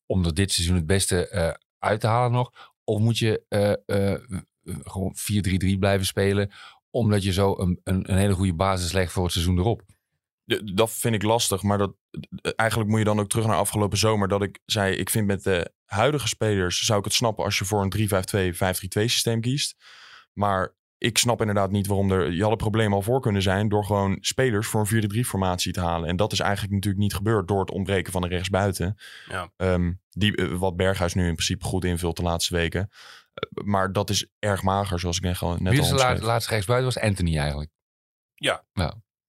[0.07, 2.73] om er dit seizoen het beste eh, uit te halen nog?
[2.85, 6.51] Of moet je eh, gewoon 4-3-3 blijven spelen,
[6.91, 9.83] omdat je zo een, een hele goede basis legt voor het seizoen erop?
[10.75, 11.95] Dat vind ik lastig, maar dat,
[12.57, 14.29] eigenlijk moet je dan ook terug naar afgelopen zomer.
[14.29, 17.65] Dat ik zei, ik vind met de huidige spelers zou ik het snappen als je
[17.65, 19.77] voor een 3-5-2, 5-3-2 systeem kiest.
[20.33, 23.69] Maar ik snap inderdaad niet waarom er, je had het probleem al voor kunnen zijn
[23.69, 26.09] door gewoon spelers voor een 4-3 formatie te halen.
[26.09, 28.99] En dat is eigenlijk natuurlijk niet gebeurd door het ontbreken van de rechtsbuiten.
[29.29, 29.53] Ja.
[29.57, 32.91] Ehm, die, eh, wat Berghuis nu in principe goed invult de laatste weken.
[33.35, 36.25] Eh, maar dat is erg mager, zoals ik net al, net Wie al is de
[36.25, 37.71] laatste rechtsbuiten was Anthony eigenlijk.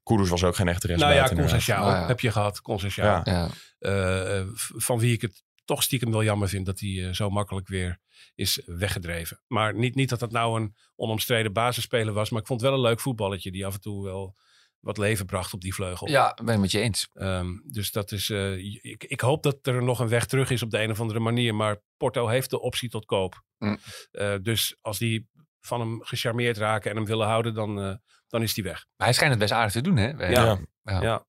[0.03, 1.67] Kudus was ook geen echte Nou ja, rechtsbuiten.
[1.67, 2.07] Nou ja.
[2.07, 2.61] heb je gehad.
[2.61, 3.05] Concecao.
[3.05, 3.21] Ja.
[3.23, 3.49] Ja.
[3.79, 7.67] Eh, van wie ik het toch stiekem wel jammer vind dat hij eh, zo makkelijk
[7.67, 7.99] weer
[8.35, 9.41] is weggedreven.
[9.47, 12.79] Maar niet, niet dat dat nou een onomstreden basisspeler was, maar ik vond het wel
[12.79, 14.35] een leuk voetballetje die af en toe wel
[14.83, 16.09] wat leven bracht op die vleugel.
[16.09, 17.09] ja, ben ik met je eens.
[17.13, 20.61] Ehm, dus dat is, eh, ik, ik hoop dat er nog een weg terug is
[20.61, 23.43] op de een of andere manier, maar Porto heeft de optie tot koop.
[23.57, 23.77] Mm.
[24.11, 25.27] Eh, dus als die
[25.65, 27.95] van hem gecharmeerd raken en hem willen houden, dan, eh,
[28.27, 28.85] dan is die weg.
[28.95, 30.09] Maar hij schijnt het best aardig te doen, hè?
[30.09, 30.59] Ja.
[30.83, 31.01] Ja.
[31.01, 31.25] Ja.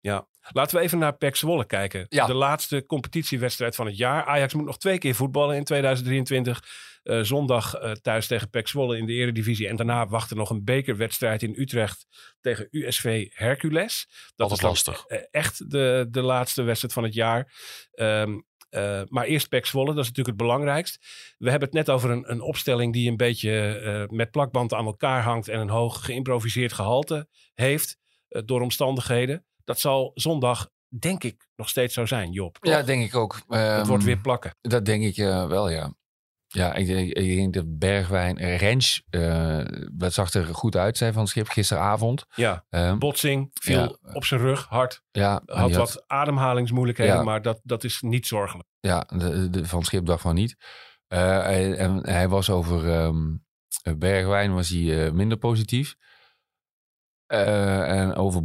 [0.00, 0.28] ja.
[0.52, 2.06] Laten we even naar PEC Zwolle kijken.
[2.08, 2.26] Ja.
[2.26, 4.24] De laatste competitiewedstrijd van het jaar.
[4.24, 6.62] Ajax moet nog twee keer voetballen in 2023.
[7.02, 9.68] Eh, zondag eh, thuis tegen PEC Zwolle in de eredivisie.
[9.68, 12.06] En daarna wacht er nog een bekerwedstrijd in Utrecht
[12.40, 14.06] tegen USV Hercules.
[14.36, 15.04] Dat Altijd is lastig.
[15.06, 17.52] eh, echt de, de laatste wedstrijd van het jaar.
[17.92, 18.40] Ehm,
[18.70, 20.98] eh, maar eerst PEC Zwolle, dat is natuurlijk het belangrijkst.
[21.38, 24.86] We hebben het net over een, een opstelling die een beetje eh, met plakband aan
[24.86, 27.96] elkaar hangt en een hoog geïmproviseerd gehalte heeft
[28.28, 29.44] eh, door omstandigheden.
[29.64, 32.56] Dat zal zondag, denk ik, nog steeds zo zijn, Job.
[32.60, 33.34] Ja, denk ik ook.
[33.34, 34.54] het Ehm, wordt weer plakken.
[34.60, 35.16] Dat denk ik
[35.48, 35.94] wel, ja.
[36.52, 41.12] Ja, ik, denk- ik denk dat Bergwijn, Rens, eh, dat zag er goed uit, zei
[41.12, 42.24] van het schip gisteravond.
[42.34, 43.96] Ja, Ehm, botsing, viel Ja.
[44.14, 45.02] op zijn rug, hard.
[45.10, 47.22] ja, Had wat ademhalingsmoeilijkheden, Ja.
[47.22, 48.68] maar dat, dat is niet zorgelijk.
[48.80, 50.56] Ja, de, de, van het schip dacht van niet.
[51.06, 53.36] Eh, hij- en hij was over ehm,
[53.98, 55.94] Bergwijn was hij eh, minder positief.
[57.26, 58.42] En over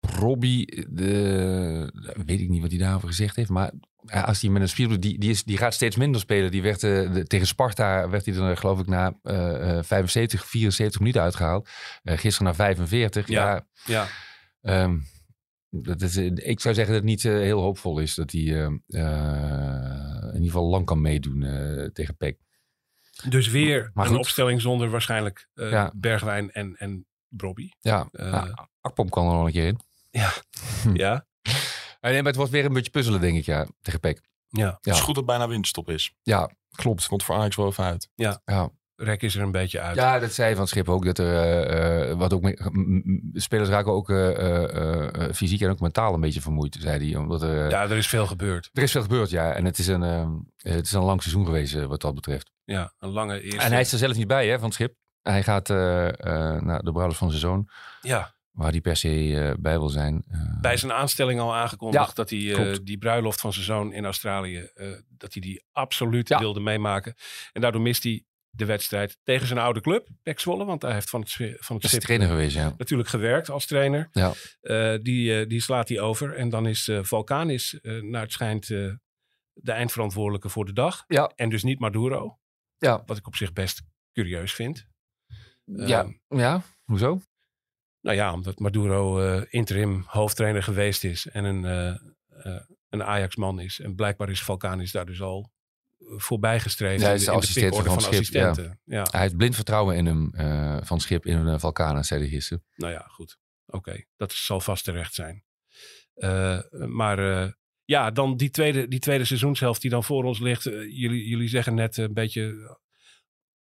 [0.00, 1.92] Robbie, de,
[2.26, 3.48] weet ik niet wat hij daarover gezegd heeft.
[3.50, 3.72] Maar
[4.06, 6.50] ja, als hij met een spier die, die, is, die gaat steeds minder spelen.
[6.50, 11.00] Die werd, eh, de- tegen Sparta werd hij dan geloof ik na eh, 75, 74
[11.00, 11.68] minuten uitgehaald.
[12.02, 13.28] Eh, gisteren na 45.
[13.28, 13.46] Ja.
[13.54, 14.06] Ja, Ja,
[14.62, 14.98] Ehm,
[15.70, 18.82] dat is, eh, ik zou zeggen dat het niet heel hoopvol is dat hij in
[20.34, 21.40] ieder geval lang kan meedoen
[21.92, 22.38] tegen PEC.
[23.28, 24.20] dus weer Maar een goed.
[24.20, 25.92] opstelling zonder waarschijnlijk Ja.
[25.96, 27.68] Bergwijn en, en Brobby.
[27.80, 29.80] Ja, nou, Akpom kan er nog een keer in.
[30.10, 30.30] Ja.
[30.94, 31.26] Ja,
[32.10, 34.20] nee, maar het wordt weer een beetje puzzelen, denk ik, ja, tegen Peck.
[34.48, 34.78] Ja.
[34.80, 36.14] Het is goed dat het bijna winterstop is.
[36.22, 37.06] Ja, klopt.
[37.06, 38.08] Komt voor Ajax wel even uit.
[38.14, 38.40] Ja.
[38.44, 38.70] Ja.
[38.96, 39.96] Rek is er een beetje uit.
[39.96, 41.04] Ja, dat zei Van Schip ook.
[41.04, 42.42] Dat er, eh, eh, wat ook
[43.32, 47.08] spelers raken ook eh, eh, eh, eh, fysiek en ook mentaal een beetje vermoeid, zei
[47.10, 47.18] hij.
[47.20, 48.70] Omdat er, Ja, er is veel gebeurd.
[48.72, 49.52] er is veel gebeurd, ja.
[49.52, 52.50] En het is een, eh, het is een lang seizoen geweest wat dat betreft.
[52.64, 53.60] Ja, een lange eerste.
[53.60, 54.94] En hij is er zelf niet bij, hè, Van Schip.
[55.22, 57.68] Hij gaat eh, eh, naar de bruiloft van zijn zoon,
[58.00, 60.24] Ja, waar hij per se eh, bij wil zijn.
[60.30, 63.92] Eh, bij zijn aanstelling al aangekondigd Ja, dat hij eh, die bruiloft van zijn zoon
[63.92, 64.70] in Australië,
[65.08, 66.38] dat hij die absoluut Ja.
[66.38, 67.14] wilde meemaken.
[67.52, 70.64] En daardoor mist hij de wedstrijd tegen zijn oude club, Pek Zwolle.
[70.64, 72.74] Want hij heeft van het, van het is schip trainer geweest, ja.
[72.78, 74.08] natuurlijk gewerkt als trainer.
[74.12, 74.32] Ja.
[74.98, 76.34] Die, die slaat hij over.
[76.34, 81.04] En dan is Vulkanis, eh naar het schijnt, de eindverantwoordelijke voor de dag.
[81.06, 81.32] Ja.
[81.34, 82.38] En dus niet Maduro.
[82.78, 83.02] Ja.
[83.06, 83.82] Wat ik op zich best
[84.12, 84.86] curieus vind.
[85.64, 86.62] Ja, Ehm, ja.
[86.84, 87.20] hoezo?
[88.06, 93.80] Nou ja, omdat Maduro eh, interim hoofdtrainer geweest is en een, eh, een Ajax-man is.
[93.80, 95.52] En blijkbaar is Vulkanis daar dus al
[95.98, 97.00] voorbij gestreefd.
[97.00, 98.18] Ja, hij is de- de in de assistent van van Schip, ja.
[98.18, 98.80] assistenten.
[98.84, 99.06] Ja.
[99.10, 100.30] Hij heeft blind vertrouwen in hem,
[100.84, 102.64] Van Schip, in een Valkana, zei gisteren.
[102.74, 103.38] Nou ja, goed.
[103.66, 105.44] Oké, dat zal vast terecht zijn.
[106.86, 107.52] Maar
[107.84, 110.62] ja, dan die tweede, die tweede seizoenshelft die dan voor ons ligt.
[110.62, 112.76] jullie, jullie zeggen net een beetje,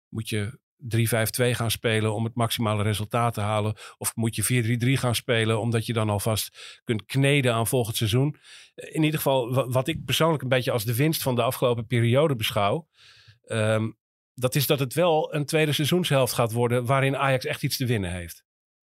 [0.07, 3.75] moet je 3-5-2 gaan spelen om het maximale resultaat te halen?
[3.97, 8.35] Of moet je 4-3-3 gaan spelen omdat je dan alvast kunt kneden aan volgend seizoen?
[8.75, 11.85] In ieder geval, wa- wat ik persoonlijk een beetje als de winst van de afgelopen
[11.87, 12.87] periode beschouw.
[13.41, 13.91] ehm,
[14.33, 17.85] dat is dat het wel een tweede seizoenshelft gaat worden waarin Ajax echt iets te
[17.85, 18.43] winnen heeft.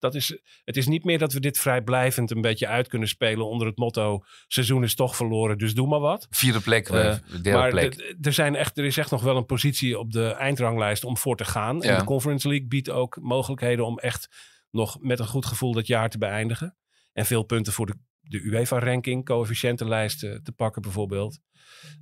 [0.05, 3.46] Dat is, het is niet meer dat we dit vrijblijvend een beetje uit kunnen spelen
[3.46, 6.26] onder het motto: seizoen is toch verloren, dus doe maar wat.
[6.30, 8.16] Vierde plek, Eh, derde maar plek.
[8.20, 11.36] er, zijn echt, er is echt nog wel een positie op de eindranglijst om voor
[11.36, 11.82] te gaan.
[11.82, 14.28] En de Conference League biedt ook mogelijkheden om echt
[14.70, 16.76] nog met een goed gevoel dat jaar te beëindigen.
[17.12, 21.38] En veel punten voor de, de UEFA-ranking, coëfficiëntenlijst te pakken bijvoorbeeld.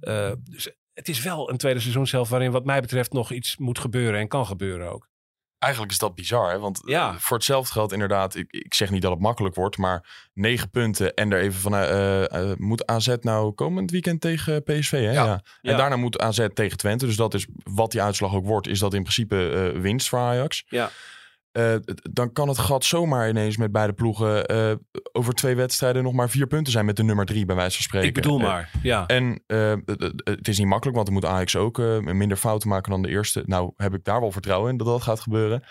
[0.00, 3.78] Eh, dus het is wel een tweede seizoenshelft waarin wat mij betreft nog iets moet
[3.78, 5.10] gebeuren en kan gebeuren ook.
[5.62, 6.58] Eigenlijk is dat bizar, hè?
[6.58, 7.10] want Ja.
[7.10, 10.70] eh, voor hetzelfde geld inderdaad, ik, ik zeg niet dat het makkelijk wordt, maar negen
[10.70, 15.12] punten en er even van, eh, moet AZ nou komend weekend tegen PSV, hè?
[15.12, 15.42] Ja.
[15.62, 18.78] En daarna moet AZ tegen Twente, dus dat is wat die uitslag ook wordt, is
[18.78, 20.64] dat in principe winst voor Ajax.
[20.66, 20.90] Ja.
[21.52, 21.74] Eh,
[22.12, 24.72] dan kan het gat zomaar ineens met beide ploegen eh,
[25.12, 27.84] over twee wedstrijden nog maar vier punten zijn met de nummer drie, bij wijze van
[27.84, 28.08] spreken.
[28.08, 29.06] Ik bedoel Eh, maar, ja.
[29.06, 29.42] en
[30.24, 33.42] het- is niet makkelijk, want dan moet Ajax ook minder fouten maken dan de eerste.
[33.46, 35.62] Nou, heb ik daar wel vertrouwen in dat dat gaat gebeuren.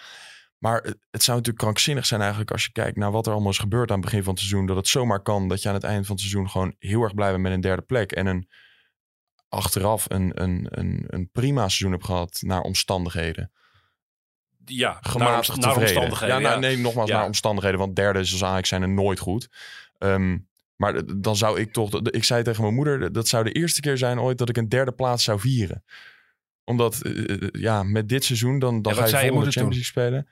[0.58, 3.52] Maar het, het zou natuurlijk krankzinnig zijn eigenlijk als je kijkt naar wat er allemaal
[3.52, 4.66] is gebeurd aan het begin van het seizoen.
[4.66, 7.14] Dat het zomaar kan dat je aan het eind van het seizoen gewoon heel erg
[7.14, 8.12] blij bent met een derde plek.
[8.12, 8.48] En een
[9.50, 13.52] achteraf een, een, een, een prima seizoen hebt gehad naar omstandigheden.
[14.78, 16.28] Ja, Gematigd naar, omstandigheden.
[16.28, 17.16] Ja, nou, nee, nogmaals Ja.
[17.18, 17.80] naar omstandigheden.
[17.80, 19.50] Want derde is als Ajax zijn er nooit goed.
[19.98, 20.38] Ehm,
[20.76, 22.00] maar dan zou ik toch...
[22.02, 24.70] Ik zei tegen mijn moeder, dat zou de eerste keer zijn ooit dat ik een
[24.70, 25.84] derde plaats zou vieren.
[26.64, 29.84] Omdat, eh, eh, ja, met dit seizoen dan, dan Ja, ga je volgende Champions League
[29.84, 30.28] spelen.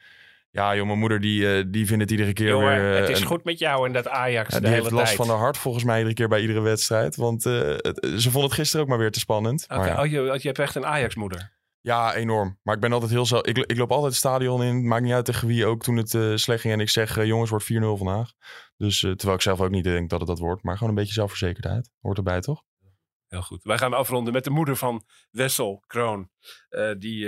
[0.52, 2.94] Ja, joh, mijn moeder die, eh, die vindt het iedere keer Jongen, weer...
[2.94, 4.94] eh, het is een- goed met jou en dat Ajax ja, de die hele heeft
[4.96, 5.18] last tijd.
[5.18, 7.16] van haar hart volgens mij iedere keer bij iedere wedstrijd.
[7.16, 9.66] Want eh, het- ze vond het gisteren ook maar weer te spannend.
[9.68, 10.00] Maar ja.
[10.02, 11.52] oh, je, je hebt echt een Ajax-moeder.
[11.82, 12.60] Ja, enorm.
[12.64, 13.46] Maar ik ben altijd heel zelf.
[13.46, 14.88] Ik, ik loop altijd het stadion in.
[14.88, 16.74] Maakt niet uit tegen wie ook toen het eh, slecht ging.
[16.74, 18.32] En ik zeg, eh, jongens, wordt 4-0 vandaag.
[18.78, 20.64] Dus eh, terwijl ik zelf ook niet denk dat het dat wordt.
[20.64, 21.90] Maar gewoon een beetje zelfverzekerdheid.
[22.02, 22.64] Hoort erbij, toch?
[23.28, 23.64] Heel goed.
[23.64, 26.30] Wij gaan afronden met de moeder van Wessel Kroon.
[26.70, 27.28] eh, die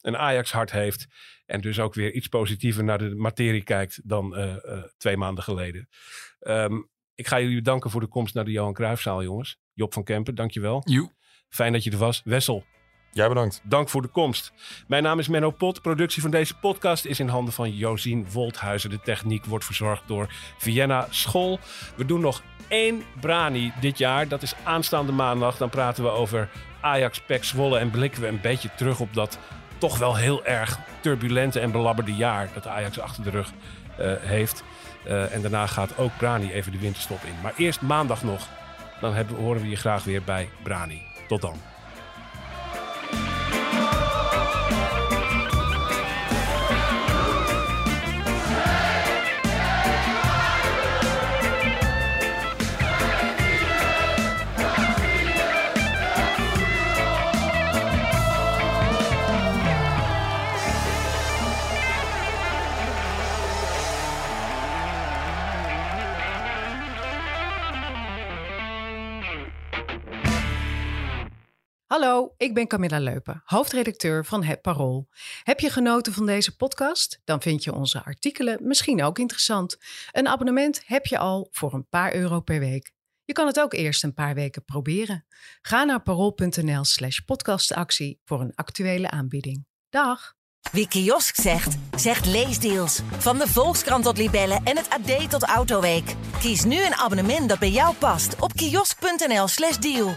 [0.00, 1.06] een Ajax-hart heeft.
[1.46, 5.44] En dus ook weer iets positiever naar de materie kijkt dan eh, eh, twee maanden
[5.44, 5.88] geleden.
[6.38, 6.74] Ehm,
[7.14, 9.58] ik ga jullie bedanken voor de komst naar de Johan Cruijffzaal, jongens.
[9.72, 10.82] Job van Kempen, dankjewel.
[10.84, 11.14] Joe.
[11.48, 12.20] Fijn dat je er was.
[12.24, 12.64] Wessel,
[13.12, 13.60] Jij bedankt.
[13.62, 14.52] Dank voor de komst.
[14.86, 15.82] Mijn naam is Menno Pot.
[15.82, 18.90] Productie van deze podcast is in handen van Josien Wolthuizen.
[18.90, 21.58] De techniek wordt verzorgd door Vienna School.
[21.96, 24.28] We doen nog één Brani dit jaar.
[24.28, 25.56] Dat is aanstaande maandag.
[25.56, 26.48] Dan praten we over
[26.80, 29.38] Ajax, PEC Zwolle en blikken we een beetje terug op dat
[29.78, 33.52] toch wel heel erg turbulente en belabberde jaar dat Ajax achter de rug
[33.98, 34.64] eh, heeft.
[35.04, 37.34] Eh, en daarna gaat ook Brani even de winterstop in.
[37.42, 38.48] Maar eerst maandag nog.
[39.00, 41.02] Dan hebben, horen we je graag weer bij Brani.
[41.28, 41.56] Tot dan.
[71.90, 75.08] Hallo, ik ben Camilla Leupen, hoofdredacteur van Het Parool.
[75.42, 77.20] Heb je genoten van deze podcast?
[77.24, 79.76] Dan vind je onze artikelen misschien ook interessant.
[80.12, 82.92] Een abonnement heb je al voor een paar euro per week.
[83.24, 85.26] Je kan het ook eerst een paar weken proberen.
[85.62, 89.66] Ga naar parool.nl slash podcastactie voor een actuele aanbieding.
[89.88, 90.34] Dag!
[90.72, 93.00] Wie kiosk zegt, zegt leesdeals.
[93.18, 96.14] Van de Volkskrant tot Libellen en het AD tot Autoweek.
[96.40, 100.16] Kies nu een abonnement dat bij jou past op kiosk.nl/slash deal.